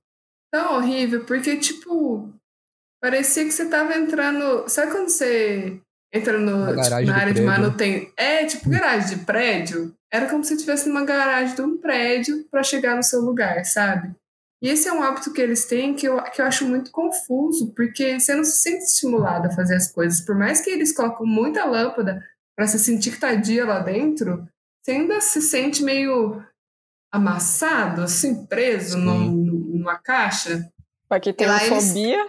[0.51, 2.33] tão horrível, porque, tipo,
[3.01, 4.67] parecia que você tava entrando.
[4.67, 5.79] Sabe quando você
[6.13, 8.11] entra no, Na tipo, na área de manutenção?
[8.17, 9.95] É, tipo, garagem de prédio.
[10.11, 13.65] Era como se você estivesse numa garagem de um prédio para chegar no seu lugar,
[13.65, 14.15] sabe?
[14.61, 17.73] E esse é um hábito que eles têm que eu, que eu acho muito confuso,
[17.75, 20.21] porque você não se sente estimulado a fazer as coisas.
[20.21, 22.23] Por mais que eles colocam muita lâmpada
[22.55, 24.47] para você sentir que tá dia lá dentro,
[24.81, 26.41] você ainda se sente meio
[27.13, 30.67] amassado, assim, preso num- numa caixa.
[31.07, 32.27] Pra quem tem E lá eles- fobia.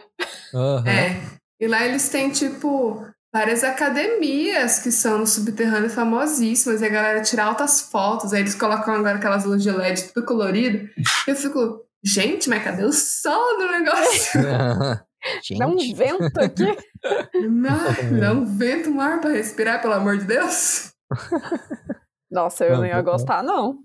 [0.55, 0.85] Aham.
[0.89, 1.21] É.
[1.61, 6.83] E lá eles têm, tipo, várias academias que são no subterrâneo famosíssimas.
[6.83, 8.33] E a galera tira altas fotos.
[8.33, 10.89] Aí eles colocam agora aquelas luzes de LED tudo colorido.
[11.27, 14.41] Eu fico, gente, mas cadê o sol do negócio?
[15.43, 16.65] Gente, Dá um vento aqui.
[17.49, 17.79] Não,
[18.21, 20.93] dá um vento, um ar pra respirar, pelo amor de Deus.
[22.31, 23.79] Nossa, eu Não, não ia gostar, não.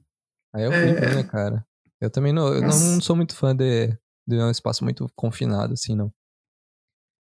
[0.54, 1.66] Aí é horrível, né, cara?
[2.00, 2.84] Eu também não, eu Nossa.
[2.84, 3.88] não sou muito fã de,
[4.28, 6.12] de um espaço muito confinado, assim, não.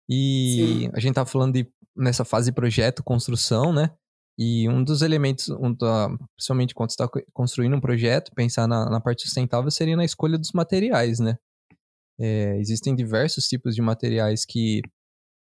[0.10, 0.92] E Sim.
[0.94, 3.92] a gente tá falando de nessa fase de projeto, construção, né?
[4.41, 8.89] E um dos elementos, um da, principalmente quando você está construindo um projeto, pensar na,
[8.89, 11.38] na, parte sustentável seria na escolha dos materiais, né?
[12.17, 14.82] É, existem diversos tipos de materiais que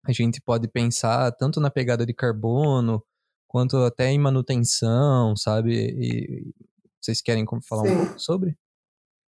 [0.07, 3.03] a gente pode pensar tanto na pegada de carbono,
[3.47, 5.71] quanto até em manutenção, sabe?
[5.71, 6.51] E,
[6.99, 7.93] vocês querem falar Sim.
[7.93, 8.57] um pouco sobre?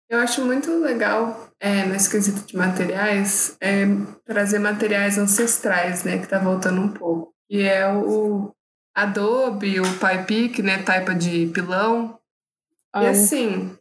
[0.09, 3.85] Eu acho muito legal, é, nesse quesito de materiais, é,
[4.25, 6.17] trazer materiais ancestrais, né?
[6.17, 7.33] Que tá voltando um pouco.
[7.49, 8.53] E é o
[8.93, 10.81] Adobe, o PyPic, né?
[10.83, 12.19] Taipa de pilão.
[12.95, 13.77] E assim,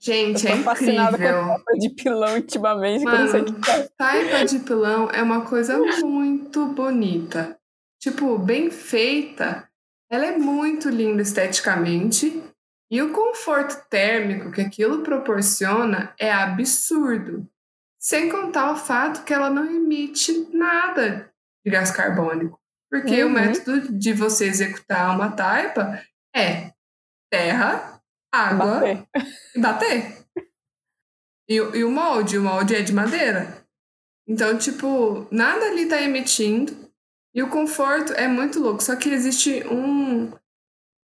[0.00, 1.46] Gente, é incrível.
[1.48, 3.88] Taipa de pilão ultimamente, Mano, que eu não sei o que é.
[3.96, 7.58] Taipa de pilão é uma coisa muito bonita.
[8.00, 9.68] Tipo, bem feita.
[10.10, 12.42] Ela é muito linda esteticamente.
[12.90, 17.46] E o conforto térmico que aquilo proporciona é absurdo.
[17.98, 21.30] Sem contar o fato que ela não emite nada
[21.64, 22.58] de gás carbônico.
[22.90, 23.30] Porque uhum.
[23.30, 26.02] o método de você executar uma taipa
[26.34, 26.72] é
[27.30, 28.00] terra,
[28.32, 29.06] água bater.
[29.54, 30.18] e bater.
[31.48, 33.66] E, e o molde, o molde é de madeira.
[34.26, 36.76] Então, tipo, nada ali tá emitindo.
[37.34, 38.82] E o conforto é muito louco.
[38.82, 40.30] Só que existe um,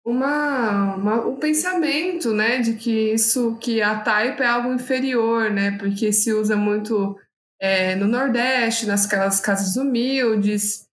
[0.04, 5.76] uma, uma, um pensamento, né, de que isso, que a taipa é algo inferior, né,
[5.78, 7.18] porque se usa muito
[7.60, 10.85] é, no Nordeste, nas casas humildes.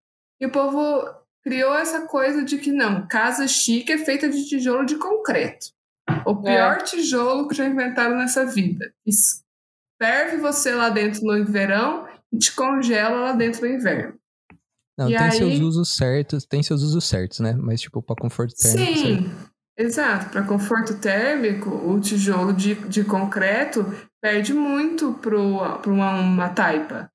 [0.44, 1.10] E o povo
[1.42, 5.68] criou essa coisa de que não, casa chique é feita de tijolo de concreto.
[6.26, 6.84] O pior é.
[6.84, 8.94] tijolo que já inventaram nessa vida.
[9.98, 14.16] Ferve você lá dentro no verão e te congela lá dentro no inverno.
[14.98, 15.32] Não, e tem aí...
[15.32, 17.54] seus usos certos, tem seus usos certos, né?
[17.54, 18.98] Mas, tipo, para conforto térmico.
[18.98, 19.32] Sim,
[19.78, 20.30] exato.
[20.30, 23.86] Para conforto térmico, o tijolo de, de concreto
[24.22, 27.10] perde muito para uma, uma taipa.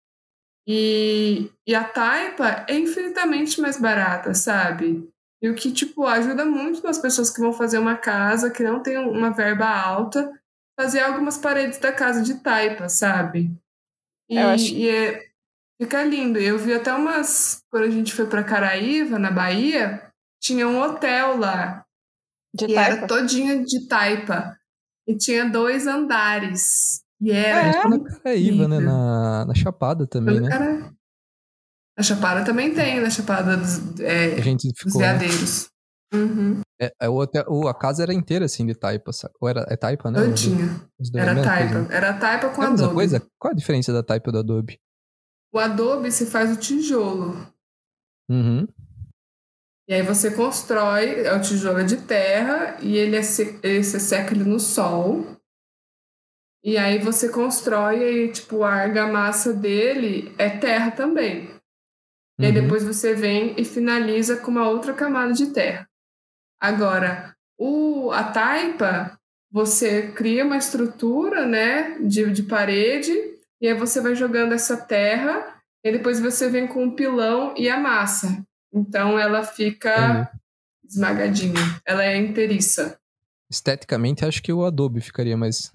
[0.70, 5.08] E, e a taipa é infinitamente mais barata, sabe?
[5.40, 8.82] E o que, tipo, ajuda muito as pessoas que vão fazer uma casa, que não
[8.82, 10.30] tem uma verba alta,
[10.78, 13.50] fazer algumas paredes da casa de taipa, sabe?
[14.28, 14.74] E, acho...
[14.74, 15.26] e é,
[15.80, 16.38] fica lindo.
[16.38, 17.64] Eu vi até umas.
[17.70, 21.82] Quando a gente foi para Caraíva, na Bahia, tinha um hotel lá.
[22.54, 22.92] De e taipa.
[22.92, 24.58] era todinho de taipa.
[25.06, 27.02] E tinha dois andares.
[27.20, 27.80] E era.
[27.80, 28.80] É, na Caraíva, né?
[28.80, 30.48] Na, na Chapada também, né?
[30.48, 30.92] Cara...
[31.96, 35.68] Na Chapada também tem, na Chapada dos, é, a gente ficou, dos veadeiros.
[36.14, 36.60] Uhum.
[36.80, 39.34] É, é, o hotel, a casa era inteira assim de taipa, sabe?
[39.40, 40.20] Ou era, é taipa, né?
[40.20, 40.80] Eu tinha.
[41.14, 41.72] Era taipa.
[41.72, 41.96] Coisa, né?
[41.96, 42.94] Era taipa com é adobe.
[42.94, 43.22] coisa?
[43.38, 44.78] Qual a diferença da taipa do adobe?
[45.52, 47.36] O adobe se faz o tijolo.
[48.30, 48.66] Uhum.
[49.88, 53.22] E aí você constrói, é o tijolo de terra, e ele, é,
[53.62, 55.37] ele se seca ele no sol.
[56.68, 61.48] E aí você constrói e, tipo, a argamassa dele é terra também.
[62.38, 62.60] E aí uhum.
[62.62, 65.88] depois você vem e finaliza com uma outra camada de terra.
[66.60, 69.18] Agora, o, a taipa,
[69.50, 73.14] você cria uma estrutura né, de, de parede,
[73.62, 77.70] e aí você vai jogando essa terra, e depois você vem com o pilão e
[77.70, 78.44] a massa.
[78.70, 80.38] Então ela fica uhum.
[80.86, 83.00] esmagadinha, ela é inteiriça.
[83.50, 85.72] Esteticamente, acho que o Adobe ficaria mais,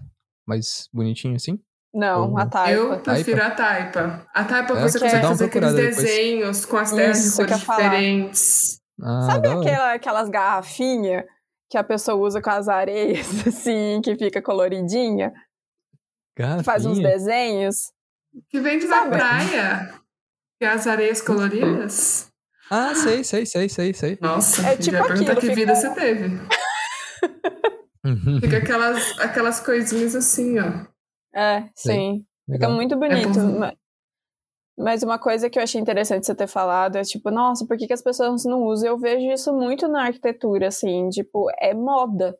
[0.47, 1.59] mais bonitinho assim.
[1.93, 2.71] Não, a taipa.
[2.71, 3.53] Eu prefiro taipa?
[3.53, 4.27] a taipa.
[4.33, 6.65] A taipa é, você consegue fazer aqueles desenhos depois.
[6.65, 8.81] com as terras de cores diferentes.
[9.01, 11.23] Ah, Sabe aquela, aquelas garrafinhas
[11.69, 15.31] que a pessoa usa com as areias, assim, que fica coloridinha?
[16.35, 16.63] Garrafinha?
[16.63, 17.91] Faz uns desenhos.
[18.49, 19.93] Que vende na praia.
[20.59, 22.27] Que é as areias coloridas.
[22.71, 24.17] Ah, sei, sei, sei, sei, sei.
[24.19, 25.55] Nossa, é tipo já pergunta que fica...
[25.55, 26.39] vida você teve.
[28.41, 30.85] fica aquelas, aquelas coisinhas assim, ó.
[31.35, 32.25] É, sim.
[32.49, 33.39] Fica muito bonito.
[33.63, 33.75] É
[34.77, 37.87] mas uma coisa que eu achei interessante você ter falado é tipo, nossa, por que,
[37.87, 38.89] que as pessoas não usam?
[38.89, 42.37] Eu vejo isso muito na arquitetura, assim, tipo, é moda.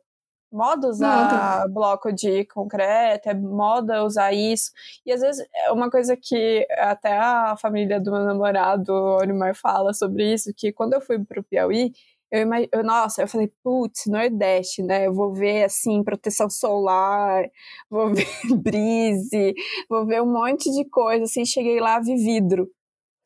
[0.52, 1.72] Moda usar moda.
[1.72, 4.70] bloco de concreto, é moda usar isso.
[5.04, 9.54] E às vezes é uma coisa que até a família do meu namorado, o Olimar,
[9.54, 11.92] fala sobre isso, que quando eu fui pro Piauí,
[12.34, 15.06] eu, eu, nossa, eu falei, putz, Nordeste, né?
[15.06, 17.44] Eu vou ver, assim, proteção solar,
[17.88, 18.26] vou ver
[18.60, 19.54] brise,
[19.88, 22.68] vou ver um monte de coisa, assim, cheguei lá, vi vidro.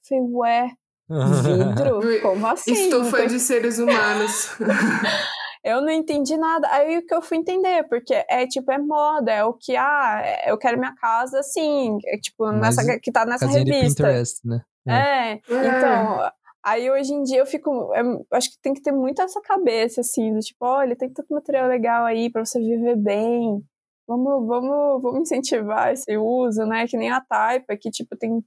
[0.06, 0.70] Falei, ué,
[1.08, 2.00] vidro?
[2.20, 2.72] Como assim?
[2.72, 4.50] Estufa de seres humanos.
[5.64, 6.68] eu não entendi nada.
[6.70, 10.22] Aí o que eu fui entender, porque é tipo, é moda, é o que, ah,
[10.46, 14.02] eu quero minha casa assim, é, tipo, nessa, que tá nessa revista.
[14.04, 14.60] Pinterest, né?
[14.86, 15.32] É.
[15.32, 15.40] é.
[15.48, 16.30] então,
[16.64, 17.70] Aí hoje em dia eu fico.
[17.94, 21.32] Eu acho que tem que ter muito essa cabeça, assim, do tipo, olha, tem tanto
[21.32, 23.62] material legal aí para você viver bem.
[24.06, 26.86] Vamos, vamos, vamos incentivar esse uso, né?
[26.86, 28.42] Que nem a Taipa, que tipo, tem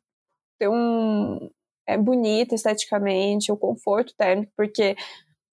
[0.59, 1.49] ter um.
[1.87, 4.95] É bonita esteticamente, o conforto térmico, porque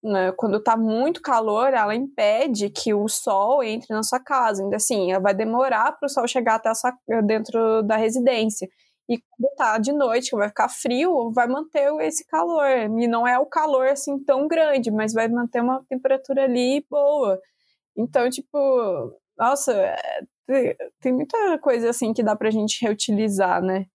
[0.02, 4.62] né, quando tá muito calor, ela impede que o sol entre na sua casa.
[4.62, 6.92] Ainda assim, vai demorar para o sol chegar até sua,
[7.24, 8.68] dentro da residência.
[9.08, 12.68] E quando tá de noite, que vai ficar frio, vai manter esse calor.
[12.98, 17.40] E não é o calor assim tão grande, mas vai manter uma temperatura ali boa.
[17.96, 18.58] Então, tipo,
[19.38, 23.86] nossa, é, tem muita coisa assim que dá pra gente reutilizar, né?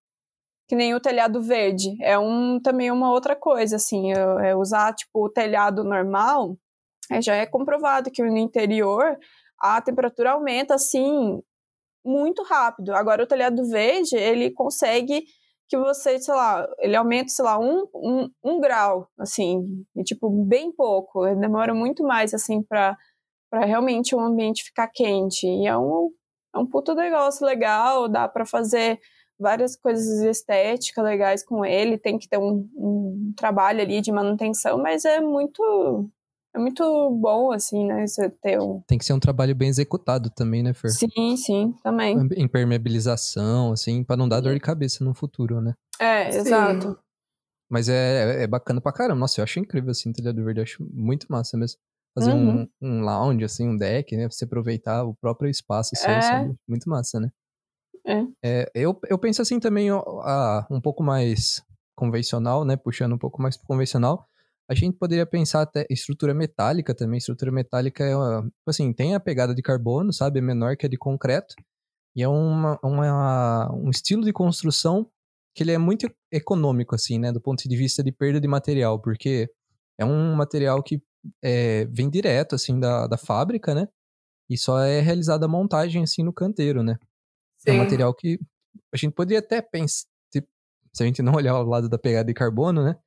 [0.67, 1.95] Que nem o telhado verde.
[2.01, 4.13] É um, também uma outra coisa, assim.
[4.13, 6.57] É, é usar, tipo, o telhado normal,
[7.11, 9.17] é, já é comprovado que no interior
[9.59, 11.41] a temperatura aumenta, assim,
[12.05, 12.93] muito rápido.
[12.93, 15.25] Agora, o telhado verde, ele consegue
[15.67, 20.29] que você, sei lá, ele aumenta, sei lá, um, um, um grau, assim, e, tipo,
[20.45, 21.25] bem pouco.
[21.25, 22.97] Ele demora muito mais, assim, para
[23.51, 25.47] realmente o ambiente ficar quente.
[25.47, 26.11] E é um,
[26.53, 28.99] é um puto negócio legal, dá para fazer
[29.39, 34.77] várias coisas estéticas legais com ele, tem que ter um, um trabalho ali de manutenção,
[34.77, 36.09] mas é muito
[36.55, 38.05] é muito bom, assim, né?
[38.05, 38.81] Você ter um.
[38.81, 40.91] Tem que ser um trabalho bem executado também, né, Fer?
[40.91, 42.15] Sim, sim, também.
[42.37, 45.73] Impermeabilização, assim, para não dar dor de cabeça no futuro, né?
[45.99, 46.39] É, sim.
[46.39, 46.99] exato.
[47.69, 49.19] Mas é, é bacana pra caramba.
[49.19, 50.59] Nossa, eu acho incrível, assim, o telhado verde.
[50.59, 51.79] Eu acho muito massa mesmo.
[52.13, 52.67] Fazer uhum.
[52.79, 54.27] um, um lounge, assim, um deck, né?
[54.27, 56.51] Pra você aproveitar o próprio espaço, assim, é.
[56.67, 57.31] muito massa, né?
[58.05, 58.25] É.
[58.43, 58.71] é.
[58.75, 60.03] eu, eu penso assim também, ó,
[60.69, 61.63] um pouco mais
[61.95, 62.75] convencional, né?
[62.75, 64.27] Puxando um pouco mais convencional
[64.69, 67.17] a gente poderia pensar até estrutura metálica também.
[67.17, 70.39] Estrutura metálica é, uma, tipo assim, tem a pegada de carbono, sabe?
[70.39, 71.55] É menor que a de concreto.
[72.15, 75.09] E é uma, uma, um estilo de construção
[75.55, 77.31] que ele é muito econômico, assim, né?
[77.31, 79.49] Do ponto de vista de perda de material, porque
[79.99, 81.01] é um material que
[81.43, 83.87] é, vem direto, assim, da, da fábrica, né?
[84.49, 86.97] E só é realizada a montagem, assim, no canteiro, né?
[87.59, 87.71] Sim.
[87.71, 88.39] É um material que
[88.93, 92.33] a gente poderia até pensar, se a gente não olhar o lado da pegada de
[92.33, 92.97] carbono, né?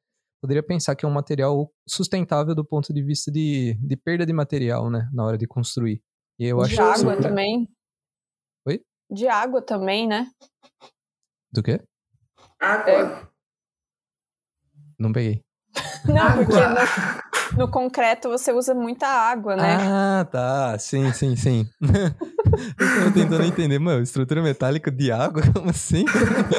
[0.40, 4.32] Poderia pensar que é um material sustentável do ponto de vista de, de perda de
[4.32, 5.08] material, né?
[5.12, 6.02] Na hora de construir.
[6.38, 7.22] E eu de acho água super...
[7.22, 7.68] também.
[8.66, 8.80] Oi?
[9.10, 10.30] De água também, né?
[11.52, 11.80] Do quê?
[12.60, 12.92] Água.
[12.92, 13.26] É.
[14.98, 15.42] Não peguei.
[16.06, 19.76] Não, porque no, no, concreto você usa muita água, né?
[19.80, 20.78] Ah, tá.
[20.78, 21.68] Sim, sim, sim.
[21.82, 25.42] eu tentando entender, mano, estrutura metálica de água?
[25.52, 26.04] Como assim?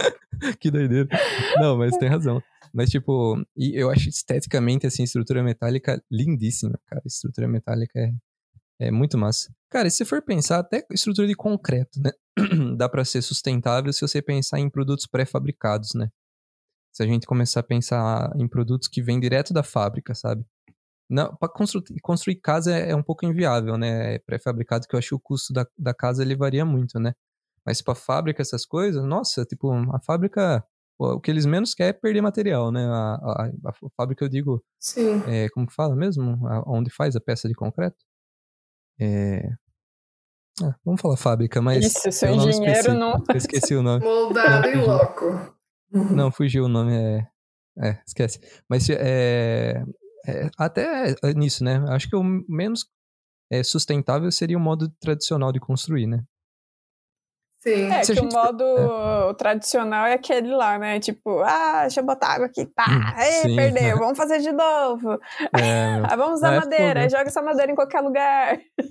[0.60, 1.08] que doideira.
[1.58, 2.42] Não, mas tem razão.
[2.78, 7.02] Mas, tipo, eu acho esteticamente, assim, estrutura metálica lindíssima, cara.
[7.04, 8.12] Estrutura metálica é,
[8.80, 9.52] é muito massa.
[9.68, 12.12] Cara, se for pensar, até estrutura de concreto, né?
[12.78, 16.08] Dá para ser sustentável se você pensar em produtos pré-fabricados, né?
[16.94, 20.46] Se a gente começar a pensar em produtos que vêm direto da fábrica, sabe?
[21.10, 24.18] Não, para construir, construir casa é, é, um pouco inviável, né?
[24.18, 27.16] É pré-fabricado, que eu acho que o custo da, da casa ele varia muito, né?
[27.66, 30.64] Mas para fábrica, essas coisas, nossa, tipo, a fábrica
[31.00, 32.86] o que eles menos querem é perder material, né?
[32.86, 34.64] A, a, a, a fábrica, eu digo.
[34.80, 35.22] Sim.
[35.28, 36.40] É, como que fala mesmo?
[36.66, 37.98] onde faz a peça de concreto?
[39.00, 39.48] É.
[40.64, 41.86] Ah, vamos falar fábrica, mas.
[41.86, 43.24] Isso, seu engenheiro não.
[43.30, 44.04] Eu esqueci o nome.
[44.04, 45.56] Moldado em loco.
[45.92, 47.28] Não, fugiu o nome, é.
[47.80, 48.40] É, esquece.
[48.68, 49.84] Mas é,
[50.28, 51.84] é, até nisso, né?
[51.90, 52.88] Acho que o menos
[53.52, 56.24] é, sustentável seria o modo tradicional de construir, né?
[57.60, 57.92] Sim.
[57.92, 58.34] É, Se que gente...
[58.34, 59.34] o modo é.
[59.34, 61.00] tradicional é aquele lá, né?
[61.00, 65.14] Tipo, ah, deixa eu botar água aqui, pá, ei, perdeu, vamos fazer de novo.
[65.58, 67.10] É, ah, vamos usar é, madeira, foda.
[67.10, 68.60] joga essa madeira em qualquer lugar.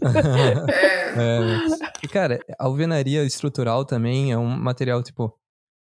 [1.16, 1.22] É.
[1.22, 1.90] é.
[2.02, 5.33] E, cara, a alvenaria estrutural também é um material, tipo,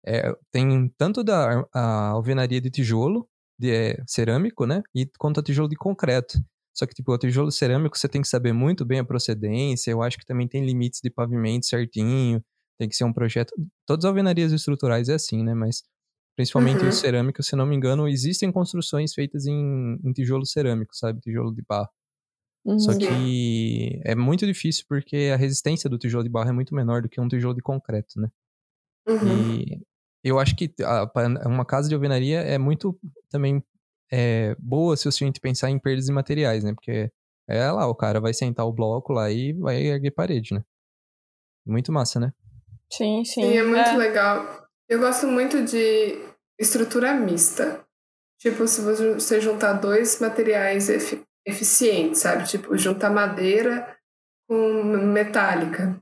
[0.06, 4.82] é, tem tanto da a alvenaria de tijolo, de é, cerâmico, né?
[4.96, 6.40] E quanto a tijolo de concreto.
[6.74, 9.92] Só que, tipo, o tijolo cerâmico você tem que saber muito bem a procedência.
[9.92, 12.44] Eu acho que também tem limites de pavimento certinho.
[12.82, 13.54] Tem que ser um projeto.
[13.86, 15.54] Todas as alvenarias estruturais é assim, né?
[15.54, 15.84] Mas
[16.36, 16.90] principalmente uhum.
[16.90, 21.22] o cerâmico, se não me engano, existem construções feitas em, em tijolo cerâmico, sabe?
[21.22, 21.92] Tijolo de barro.
[22.66, 22.80] Uhum.
[22.80, 27.04] Só que é muito difícil porque a resistência do tijolo de barro é muito menor
[27.04, 28.32] do que um tijolo de concreto, né?
[29.08, 29.62] Uhum.
[29.62, 29.82] E
[30.24, 31.08] eu acho que a,
[31.46, 33.00] uma casa de alvenaria é muito
[33.30, 33.64] também
[34.12, 36.74] é, boa se a gente pensar em perdas de materiais, né?
[36.74, 37.12] Porque
[37.48, 40.64] é lá, o cara vai sentar o bloco lá e vai erguer parede, né?
[41.64, 42.34] Muito massa, né?
[42.92, 43.52] Sim, sim.
[43.52, 43.98] E é muito é.
[43.98, 44.68] legal.
[44.90, 46.20] Eu gosto muito de
[46.60, 47.86] estrutura mista.
[48.40, 52.48] Tipo, se você juntar dois materiais efic eficientes, sabe?
[52.48, 53.98] Tipo, juntar madeira
[54.48, 56.00] com metálica.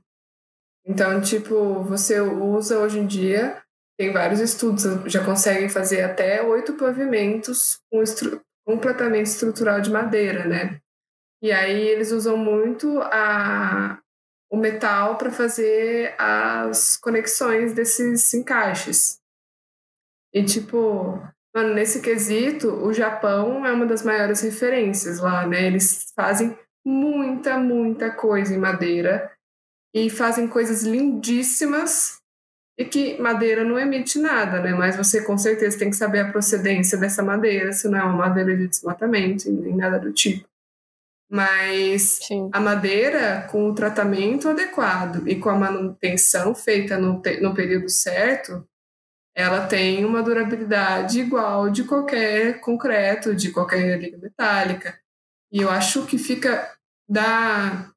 [0.84, 3.62] Então, tipo, você usa hoje em dia,
[3.98, 10.44] tem vários estudos, já conseguem fazer até oito pavimentos com estru completamente estrutural de madeira,
[10.44, 10.78] né?
[11.42, 13.98] E aí eles usam muito a,
[14.50, 19.20] o metal para fazer as conexões desses encaixes.
[20.34, 21.22] E, tipo,
[21.54, 25.66] mano, nesse quesito, o Japão é uma das maiores referências lá, né?
[25.66, 29.30] Eles fazem muita, muita coisa em madeira
[29.94, 32.20] e fazem coisas lindíssimas
[32.78, 34.72] e que madeira não emite nada, né?
[34.72, 38.16] Mas você com certeza tem que saber a procedência dessa madeira, se não é uma
[38.16, 40.49] madeira de desmatamento, nem nada do tipo.
[41.30, 42.50] Mas Sim.
[42.52, 48.66] a madeira, com o tratamento adequado e com a manutenção feita no, no período certo,
[49.34, 54.98] ela tem uma durabilidade igual de qualquer concreto, de qualquer liga metálica.
[55.52, 56.68] E eu acho que fica
[57.08, 57.90] da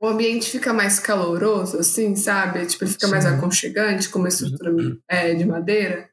[0.00, 2.66] o ambiente fica mais caloroso, assim, sabe?
[2.66, 3.12] Tipo, ele fica Sim.
[3.12, 4.72] mais aconchegante com uma estrutura
[5.08, 6.10] é, de madeira.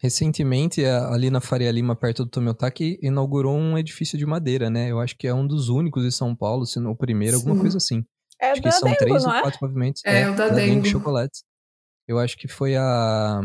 [0.00, 4.90] Recentemente, ali na Faria Lima, perto do Tomiotaki, inaugurou um edifício de madeira, né?
[4.90, 7.42] Eu acho que é um dos únicos em São Paulo, se não o primeiro, Sim.
[7.42, 8.04] alguma coisa assim.
[8.40, 9.42] É acho que são Dengo, três ou é?
[9.42, 10.02] quatro movimentos.
[10.06, 10.86] É, é o da, da Dengo.
[10.86, 11.42] Chocolates.
[12.06, 13.40] Eu acho que foi a,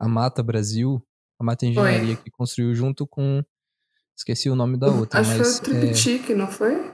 [0.00, 1.00] a Mata Brasil,
[1.40, 2.24] a Mata Engenharia, foi.
[2.24, 3.42] que construiu junto com.
[4.16, 5.20] Esqueci o nome da outra.
[5.20, 6.34] Acho mas, que foi o Triptych, é...
[6.34, 6.92] não foi?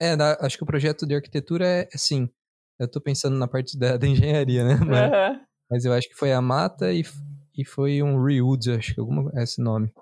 [0.00, 2.28] É, acho que o projeto de arquitetura é assim.
[2.78, 4.76] Eu tô pensando na parte da, da engenharia, né?
[4.86, 5.40] Mas, uhum.
[5.70, 7.04] mas, eu acho que foi a Mata e,
[7.56, 9.92] e foi um Rewood, acho que alguma, é esse nome.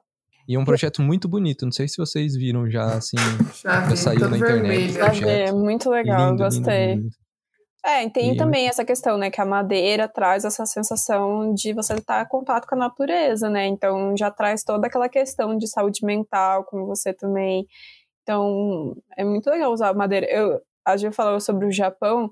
[0.46, 1.64] E é um projeto muito bonito.
[1.64, 3.16] Não sei se vocês viram já, assim,
[3.62, 4.92] já, já saiu na internet.
[4.92, 6.94] Já vi, muito legal, lindo, gostei.
[6.94, 7.16] Lindo, lindo.
[7.84, 11.94] É, tem e também essa questão, né, que a madeira traz essa sensação de você
[11.94, 13.66] estar em contato com a natureza, né?
[13.66, 17.66] Então já traz toda aquela questão de saúde mental, como você também
[18.28, 20.26] então, é muito legal usar madeira.
[20.26, 22.30] Eu, a gente falou sobre o Japão,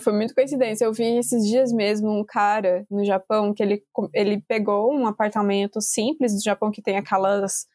[0.00, 0.84] foi muito coincidência.
[0.84, 3.82] Eu vi esses dias mesmo um cara no Japão que ele,
[4.14, 7.66] ele pegou um apartamento simples do Japão que tem aquelas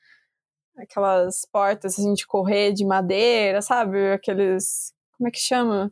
[0.77, 4.13] aquelas portas assim, de correr de madeira, sabe?
[4.13, 4.93] Aqueles.
[5.17, 5.91] Como é que chama?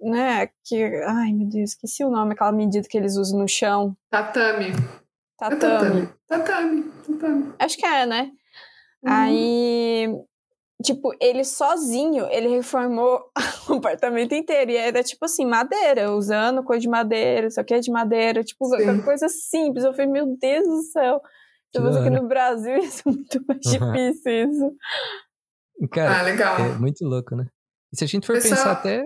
[0.00, 0.48] Né?
[0.64, 0.84] Que.
[1.06, 3.96] Ai, meu Deus, esqueci o nome, aquela medida que eles usam no chão.
[4.10, 4.72] Tatame.
[5.38, 6.02] Tatame.
[6.02, 6.08] É tatame.
[6.28, 6.82] Tatame.
[7.06, 7.54] tatame.
[7.58, 8.30] Acho que é, né?
[9.02, 9.12] Uhum.
[9.12, 10.06] Aí
[10.82, 13.22] tipo, ele sozinho, ele reformou
[13.68, 14.70] o apartamento inteiro.
[14.70, 18.64] E era, tipo assim, madeira, usando coisa de madeira, isso aqui é de madeira, tipo,
[18.66, 19.02] Sim.
[19.02, 19.84] coisa simples.
[19.84, 21.20] Eu falei, meu Deus do céu.
[21.74, 23.92] Se fosse aqui no Brasil, ia ser muito mais uhum.
[23.92, 24.76] difícil isso.
[25.92, 26.58] Cara, ah, legal.
[26.58, 27.46] é muito louco, né?
[27.92, 28.70] E se a gente for eu pensar só...
[28.70, 29.04] até.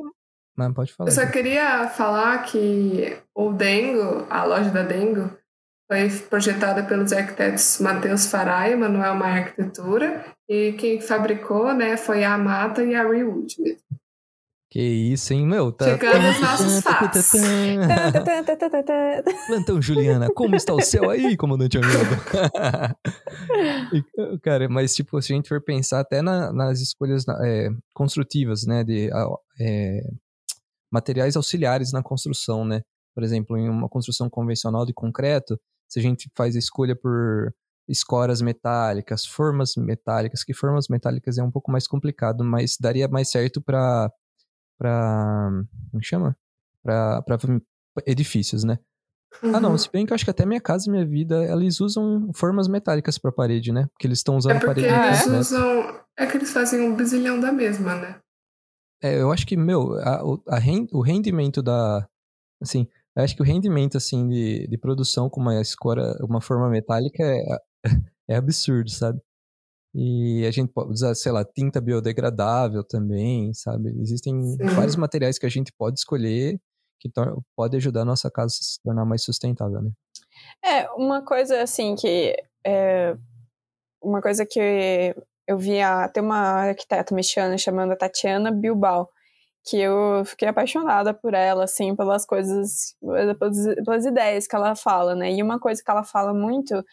[0.56, 1.08] Mas pode falar.
[1.08, 5.30] Eu só queria falar que o Dengo, a loja da Dengo,
[5.90, 12.24] foi projetada pelos arquitetos Matheus Farai e Manuel Maia Arquitetura, e quem fabricou né, foi
[12.24, 13.82] a Mata e a Rewood mesmo.
[14.72, 15.70] Que isso, hein, meu?
[15.70, 15.84] Tá...
[15.84, 17.30] Chegando os nossos fatos.
[19.46, 21.92] Plantão Juliana, como está o céu aí, comandante amigo?
[24.42, 28.82] cara, mas tipo, se a gente for pensar até na, nas escolhas é, construtivas, né,
[28.82, 29.10] de
[29.60, 30.00] é,
[30.90, 32.80] materiais auxiliares na construção, né?
[33.14, 35.60] Por exemplo, em uma construção convencional de concreto,
[35.92, 37.54] se a gente faz a escolha por
[37.86, 43.30] escoras metálicas, formas metálicas, que formas metálicas é um pouco mais complicado, mas daria mais
[43.30, 44.10] certo para
[44.78, 45.50] para
[45.90, 46.34] como chama?
[46.82, 47.22] Para
[48.06, 48.78] edifícios, né?
[49.42, 49.54] Uhum.
[49.54, 49.78] Ah, não, uhum.
[49.78, 52.68] se bem que eu acho que até minha casa e minha vida, eles usam formas
[52.68, 53.86] metálicas para parede, né?
[53.92, 55.06] Porque eles estão usando é porque parede.
[55.06, 55.38] Eles né?
[55.38, 58.18] usam, é que eles fazem um bizilhão da mesma, né?
[59.02, 60.60] É, eu acho que, meu, a, a,
[60.92, 62.08] o rendimento da.
[62.62, 66.68] Assim, eu acho que o rendimento, assim, de, de produção com uma escora, uma forma
[66.68, 67.58] metálica é,
[68.28, 69.20] é absurdo, sabe?
[69.94, 73.90] E a gente pode usar, sei lá, tinta biodegradável também, sabe?
[74.00, 74.66] Existem Sim.
[74.74, 76.58] vários materiais que a gente pode escolher
[77.02, 77.10] que
[77.56, 79.90] pode ajudar a nossa casa a se tornar mais sustentável, né?
[80.64, 83.16] É, uma coisa assim que é,
[84.00, 85.14] uma coisa que
[85.46, 89.08] eu vi a, tem uma arquiteta mexicana chamada Tatiana Bilbao,
[89.64, 92.96] que eu fiquei apaixonada por ela, assim, pelas coisas,
[93.84, 95.32] pelas, ideias que ela fala, né?
[95.32, 96.84] E uma coisa que ela fala muito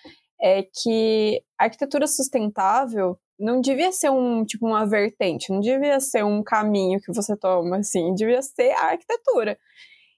[0.41, 6.23] é que a arquitetura sustentável não devia ser um tipo uma vertente, não devia ser
[6.25, 9.57] um caminho que você toma, assim, devia ser a arquitetura.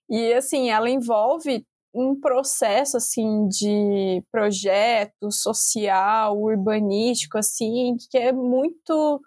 [0.10, 9.22] E assim, ela envolve um processo assim de projeto social, urbanístico, assim, que é muito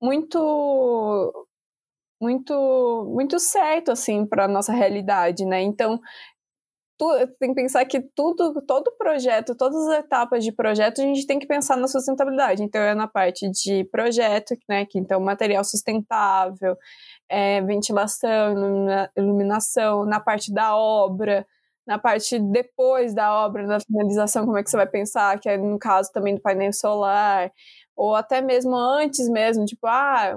[0.00, 1.46] muito
[2.20, 5.62] muito muito certo assim para nossa realidade, né?
[5.62, 6.00] Então
[7.00, 7.08] tu,
[7.38, 11.38] tem que pensar que tudo, todo projeto, todas as etapas de projeto a gente tem
[11.38, 12.62] que pensar na sustentabilidade.
[12.62, 14.84] Então é na parte de projeto, né?
[14.84, 16.76] Que então material sustentável,
[17.28, 21.46] é, ventilação, ilumina, iluminação, na parte da obra,
[21.86, 25.56] na parte depois da obra, na finalização, como é que você vai pensar, que é
[25.56, 27.50] no caso também do painel solar,
[28.00, 30.34] ou até mesmo antes mesmo, tipo, ah,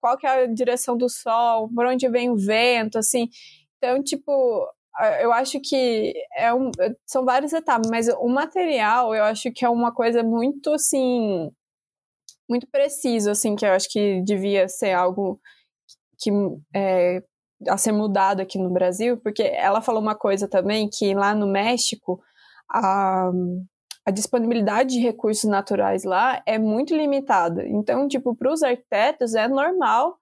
[0.00, 3.28] qual que é a direção do sol, por onde vem o vento, assim.
[3.78, 4.22] Então, tipo,
[5.22, 6.70] eu acho que é um,
[7.06, 11.50] são várias etapas, mas o material eu acho que é uma coisa muito assim
[12.48, 15.40] muito preciso, assim, que eu acho que devia ser algo
[16.18, 16.30] que
[16.74, 17.22] é,
[17.68, 21.46] a ser mudado aqui no Brasil, porque ela falou uma coisa também que lá no
[21.46, 22.20] México
[22.68, 23.30] a,
[24.06, 27.66] a disponibilidade de recursos naturais lá é muito limitada.
[27.66, 30.20] Então, tipo, para os arquitetos é normal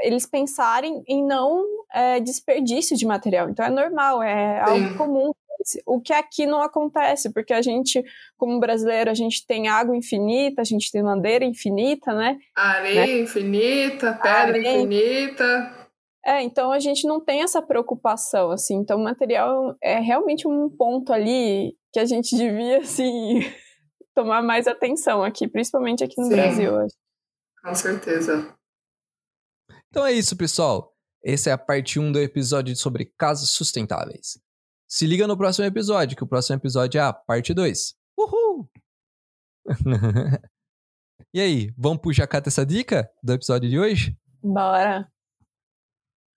[0.00, 3.48] eles pensarem em não é, desperdício de material.
[3.48, 4.70] Então é normal, é Sim.
[4.70, 5.30] algo comum.
[5.84, 8.04] O que aqui não acontece, porque a gente,
[8.36, 12.38] como brasileiro, a gente tem água infinita, a gente tem madeira infinita, né?
[12.54, 13.18] Areia né?
[13.20, 14.76] infinita, pedra Areia.
[14.76, 15.88] infinita.
[16.24, 18.76] É, então a gente não tem essa preocupação, assim.
[18.76, 23.40] Então o material é realmente um ponto ali que a gente devia, assim,
[24.14, 26.72] tomar mais atenção aqui, principalmente aqui no Sim, Brasil.
[27.64, 28.54] Com certeza.
[29.88, 30.94] Então é isso, pessoal.
[31.24, 34.38] Essa é a parte 1 do episódio sobre casas sustentáveis.
[34.86, 37.94] Se liga no próximo episódio, que o próximo episódio é a parte 2.
[38.18, 38.70] Uhul!
[41.32, 44.14] e aí, vamos pro Jacata essa dica do episódio de hoje?
[44.42, 45.10] Bora!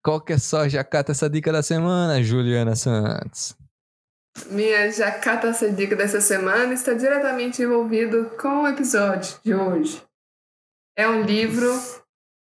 [0.02, 3.58] Qual que é só Jacata essa dica da semana, Juliana Santos?
[4.48, 10.02] Minha Jacata essa dica dessa semana está diretamente envolvido com o episódio de hoje.
[10.98, 11.70] É um livro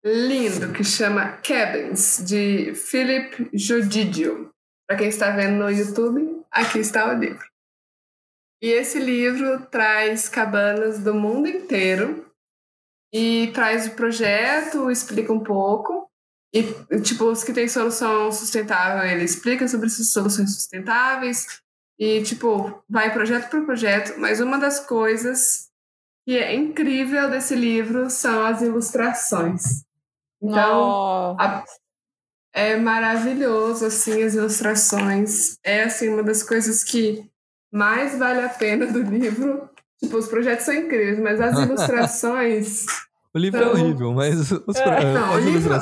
[0.04, 4.52] lindo que chama Cabins, de Philip Jodidio.
[4.88, 7.46] Para quem está vendo no YouTube, aqui está o livro.
[8.62, 12.32] E esse livro traz cabanas do mundo inteiro
[13.14, 16.10] e traz o projeto, explica um pouco
[16.54, 16.64] e,
[17.02, 21.64] tipo, os que têm solução sustentável, ele explica sobre essas soluções sustentáveis
[22.00, 24.20] e, tipo, vai projeto por projeto.
[24.20, 25.70] Mas uma das coisas
[26.26, 29.86] que é incrível desse livro são as ilustrações.
[30.41, 31.64] Então, a,
[32.54, 35.58] é maravilhoso, assim, as ilustrações.
[35.64, 37.30] É, assim, uma das coisas que
[37.72, 39.70] mais vale a pena do livro.
[40.02, 42.86] Tipo, os projetos são incríveis, mas as ilustrações...
[43.34, 43.72] o livro é são...
[43.72, 45.14] é horrível, mas os, é.
[45.14, 45.76] Não, as o livro...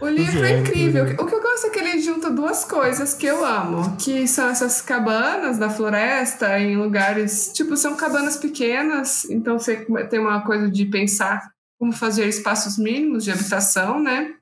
[0.00, 1.04] O livro é incrível.
[1.18, 4.48] O que eu gosto é que ele junta duas coisas que eu amo, que são
[4.48, 10.68] essas cabanas na floresta, em lugares, tipo, são cabanas pequenas, então você tem uma coisa
[10.68, 14.34] de pensar como fazer espaços mínimos de habitação, né?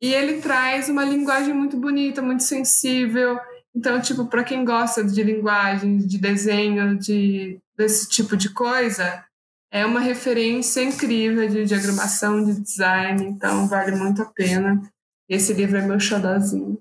[0.00, 3.38] E ele traz uma linguagem muito bonita, muito sensível.
[3.74, 9.24] Então, tipo, para quem gosta de linguagem, de desenho, de desse tipo de coisa,
[9.70, 14.80] é uma referência incrível de diagramação, de design, então vale muito a pena.
[15.28, 16.78] Esse livro é meu xodózinho.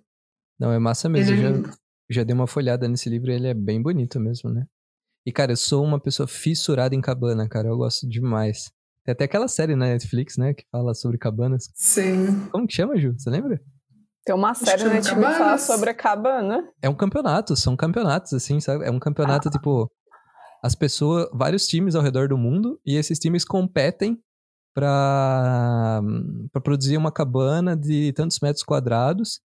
[0.59, 1.35] Não, é massa mesmo.
[1.35, 1.73] É já,
[2.09, 4.65] já dei uma folhada nesse livro e ele é bem bonito mesmo, né?
[5.25, 7.67] E, cara, eu sou uma pessoa fissurada em cabana, cara.
[7.67, 8.71] Eu gosto demais.
[9.03, 11.69] Tem até aquela série na Netflix, né, que fala sobre cabanas.
[11.75, 12.47] Sim.
[12.49, 13.13] Como que chama, Ju?
[13.17, 13.61] Você lembra?
[14.25, 16.65] Tem uma série na Netflix que fala sobre a cabana.
[16.81, 18.85] É um campeonato, são campeonatos, assim, sabe?
[18.85, 19.51] É um campeonato, ah.
[19.51, 19.91] tipo,
[20.63, 24.19] as pessoas, vários times ao redor do mundo, e esses times competem
[24.73, 26.01] para
[26.63, 29.39] produzir uma cabana de tantos metros quadrados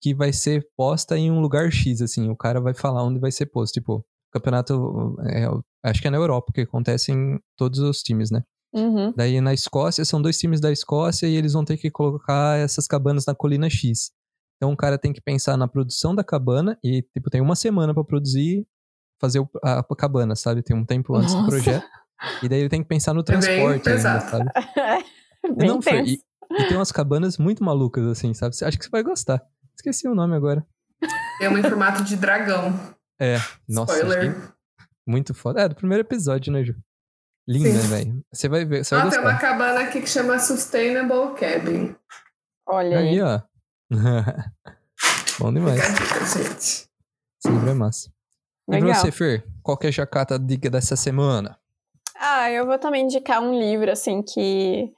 [0.00, 3.32] que vai ser posta em um lugar X, assim, o cara vai falar onde vai
[3.32, 5.46] ser posto, tipo, campeonato, é,
[5.82, 8.42] acho que é na Europa, que acontece em todos os times, né?
[8.72, 9.12] Uhum.
[9.16, 12.86] Daí na Escócia, são dois times da Escócia e eles vão ter que colocar essas
[12.86, 14.12] cabanas na colina X.
[14.56, 17.94] Então o cara tem que pensar na produção da cabana e, tipo, tem uma semana
[17.94, 18.66] para produzir
[19.20, 20.62] fazer a, cabana, sabe?
[20.62, 21.44] Tem um tempo antes Nossa.
[21.44, 21.86] do projeto.
[22.42, 24.50] E daí ele tem que pensar no transporte é ainda, sabe?
[25.56, 28.54] bem não, foi, e, e, tem umas cabanas muito malucas, assim, sabe?
[28.62, 29.42] Acho que você vai gostar.
[29.76, 30.66] Esqueci o nome agora.
[31.40, 32.78] É uma em formato de dragão.
[33.20, 33.36] É,
[33.68, 33.94] nossa.
[33.94, 34.52] Spoiler.
[35.06, 35.62] Muito foda.
[35.62, 36.74] É, do primeiro episódio, né, Ju?
[37.46, 38.22] Linda, velho.
[38.32, 38.84] Você vai ver.
[38.84, 41.96] Você ah, vai tem uma cabana aqui que chama Sustainable Cabin.
[42.66, 43.08] Olha aí.
[43.08, 43.40] Aí, ó.
[45.38, 45.80] Bom demais.
[45.80, 46.88] Esse
[47.46, 48.12] livro é massa.
[48.68, 48.90] Legal.
[48.90, 49.44] E você, Fer?
[49.62, 51.58] Qual que é a jacata dica dessa semana?
[52.14, 54.92] Ah, eu vou também indicar um livro, assim, que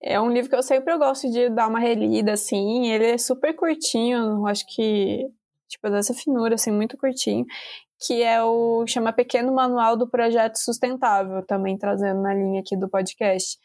[0.00, 2.86] é um livro que eu sempre gosto de dar uma relida, assim.
[2.86, 5.26] Ele é super curtinho, acho que,
[5.68, 7.44] tipo, dessa finura, assim, muito curtinho.
[7.98, 12.88] Que é o chama Pequeno Manual do Projeto Sustentável, também trazendo na linha aqui do
[12.88, 13.58] podcast.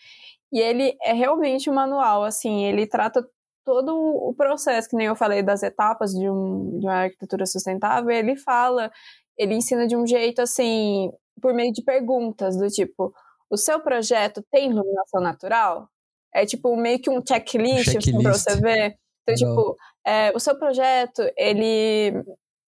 [0.52, 3.26] E ele é realmente um manual, assim, ele trata
[3.64, 8.10] todo o processo, que nem eu falei das etapas de, um, de uma arquitetura sustentável,
[8.10, 8.92] ele fala
[9.38, 11.12] ele ensina de um jeito assim,
[11.42, 13.14] por meio de perguntas, do tipo,
[13.50, 15.90] o seu projeto tem iluminação natural?
[16.34, 18.08] É tipo meio que um checklist, checklist.
[18.08, 18.96] Assim, pra você ver.
[19.24, 22.24] Então, tipo, é, o seu projeto, ele,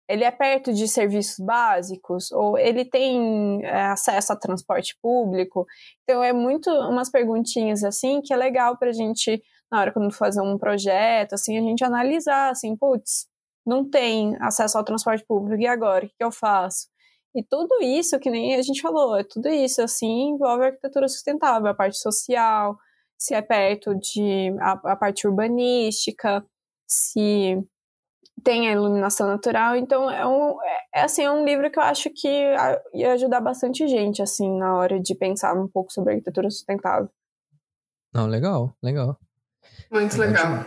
[0.08, 2.32] ele é perto de serviços básicos?
[2.32, 5.66] Ou ele tem é, acesso a transporte público?
[6.04, 9.42] Então, é muito umas perguntinhas assim que é legal pra gente,
[9.72, 13.28] na hora quando fazer um projeto, assim, a gente analisar, assim, putz,
[13.66, 16.06] não tem acesso ao transporte público, e agora?
[16.06, 16.88] O que, eu faço?
[17.36, 21.08] E tudo isso, que nem a gente falou, é tudo isso, assim, envolve a arquitetura
[21.08, 22.78] sustentável, a parte social,
[23.18, 26.46] se é perto de a, a parte urbanística,
[26.88, 27.58] se
[28.44, 29.76] tem a iluminação natural.
[29.76, 30.62] Então, é, um,
[30.94, 32.28] é, assim, é um livro que eu acho que
[32.94, 37.10] ia ajudar bastante gente, assim, na hora de pensar um pouco sobre arquitetura sustentável.
[38.14, 39.18] Não, legal, legal.
[39.92, 40.66] Muito legal.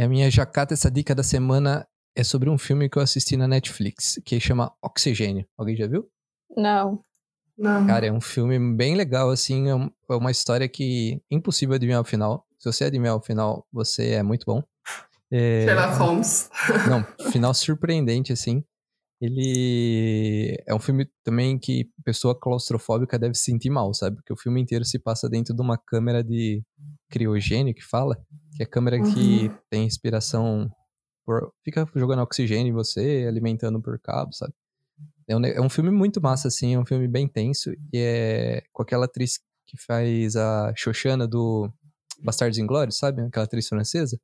[0.00, 1.86] E a minha jacata, essa dica da semana
[2.16, 5.46] é sobre um filme que eu assisti na Netflix, que chama Oxigênio.
[5.58, 6.08] Alguém já viu?
[6.56, 7.04] Não.
[7.54, 7.86] Não.
[7.86, 12.04] Cara, é um filme bem legal, assim, é, é uma história que impossível adivinhar o
[12.04, 12.46] final.
[12.58, 14.62] Se você adivinhar o final, você é muito bom.
[15.30, 15.66] É...
[15.66, 16.50] Sherlock Holmes.
[16.88, 18.64] Não, final surpreendente, assim.
[19.20, 24.16] Ele é um filme também que pessoa claustrofóbica deve se sentir mal, sabe?
[24.16, 26.62] Porque o filme inteiro se passa dentro de uma câmera de
[27.10, 28.16] criogênio que fala,
[28.56, 29.12] que é a câmera uhum.
[29.12, 30.70] que tem respiração
[31.24, 34.54] por, fica jogando oxigênio em você, alimentando por cabo, sabe?
[35.28, 38.62] É um, é um filme muito massa, assim, é um filme bem tenso, e é
[38.72, 41.70] com aquela atriz que faz a Xoxana do
[42.22, 43.22] Bastardos Inglórios, sabe?
[43.22, 44.18] Aquela atriz francesa.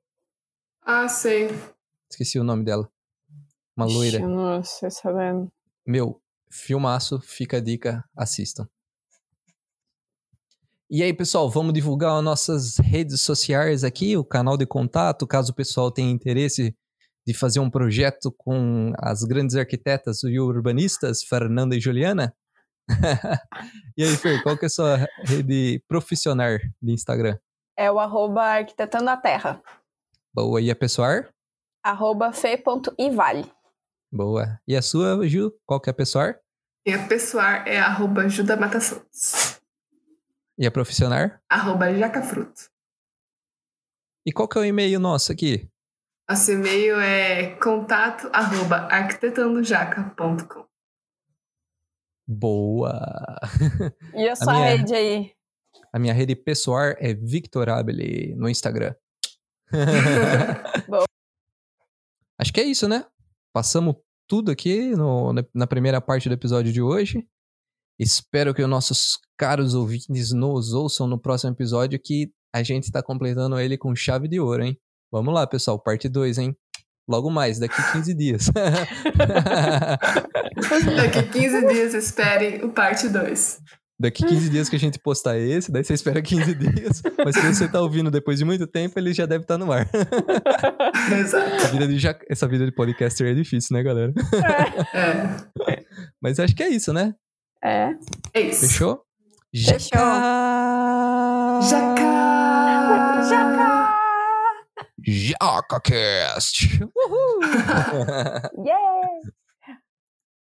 [0.83, 1.49] Ah, sei.
[2.11, 2.91] Esqueci o nome dela.
[3.77, 4.21] Uma loira.
[4.21, 5.53] Eu não sei sabendo.
[5.87, 6.21] Meu,
[6.51, 8.67] filmaço, fica a dica, assistam.
[10.89, 15.51] E aí, pessoal, vamos divulgar as nossas redes sociais aqui, o canal de contato, caso
[15.51, 16.75] o pessoal tenha interesse
[17.27, 22.33] de fazer um projeto com as grandes arquitetas e urbanistas, Fernanda e Juliana.
[23.99, 27.37] e aí, Fer, qual que é a sua rede profissional de Instagram?
[27.77, 29.61] É o arroba arquitetando a terra.
[30.33, 30.61] Boa.
[30.61, 31.25] E a pessoal?
[31.83, 33.56] Arroba fe.ivale.
[34.17, 34.59] Boa.
[34.67, 35.53] E a sua, Ju?
[35.67, 36.35] Qual que é a pessoal?
[36.87, 39.61] E a pessoal é arroba Juda Mata Santos.
[40.59, 41.33] E a profissional?
[41.51, 42.71] Arroba Jacafruto.
[44.25, 45.71] E qual que é o e-mail nosso aqui?
[46.29, 50.65] Nosso e-mail é contato arroba arquitetandojaca.com.
[52.27, 53.39] Boa!
[54.15, 55.33] E a sua a minha, rede aí?
[55.93, 58.95] A minha rede pessoal é Victorabile no Instagram.
[62.39, 63.05] Acho que é isso, né?
[63.53, 63.97] Passamos
[64.27, 67.27] tudo aqui no, na primeira parte do episódio de hoje.
[67.99, 73.03] Espero que os nossos caros ouvintes nos ouçam no próximo episódio, que a gente está
[73.03, 74.79] completando ele com chave de ouro, hein?
[75.11, 76.57] Vamos lá, pessoal, parte 2, hein?
[77.09, 78.51] Logo mais, daqui 15 dias.
[80.97, 83.61] daqui 15 dias, esperem o parte 2.
[83.99, 87.03] Daqui 15 dias que a gente postar esse, daí você espera 15 dias.
[87.25, 89.73] Mas se você tá ouvindo depois de muito tempo, ele já deve estar tá no
[89.73, 89.89] ar.
[91.19, 91.55] Exato.
[91.55, 94.13] Essa vida, de, essa vida de podcaster é difícil, né, galera?
[94.95, 95.73] É.
[95.73, 95.85] é.
[96.21, 97.15] Mas acho que é isso, né?
[97.65, 97.89] É.
[98.35, 98.69] É isso.
[98.69, 99.01] Fechou?
[99.55, 99.99] Fechou.
[101.63, 102.11] Jaca!
[103.27, 103.67] Jaca!
[105.07, 106.81] JacaCast!
[106.95, 107.41] Uhul!
[108.67, 109.36] yeah!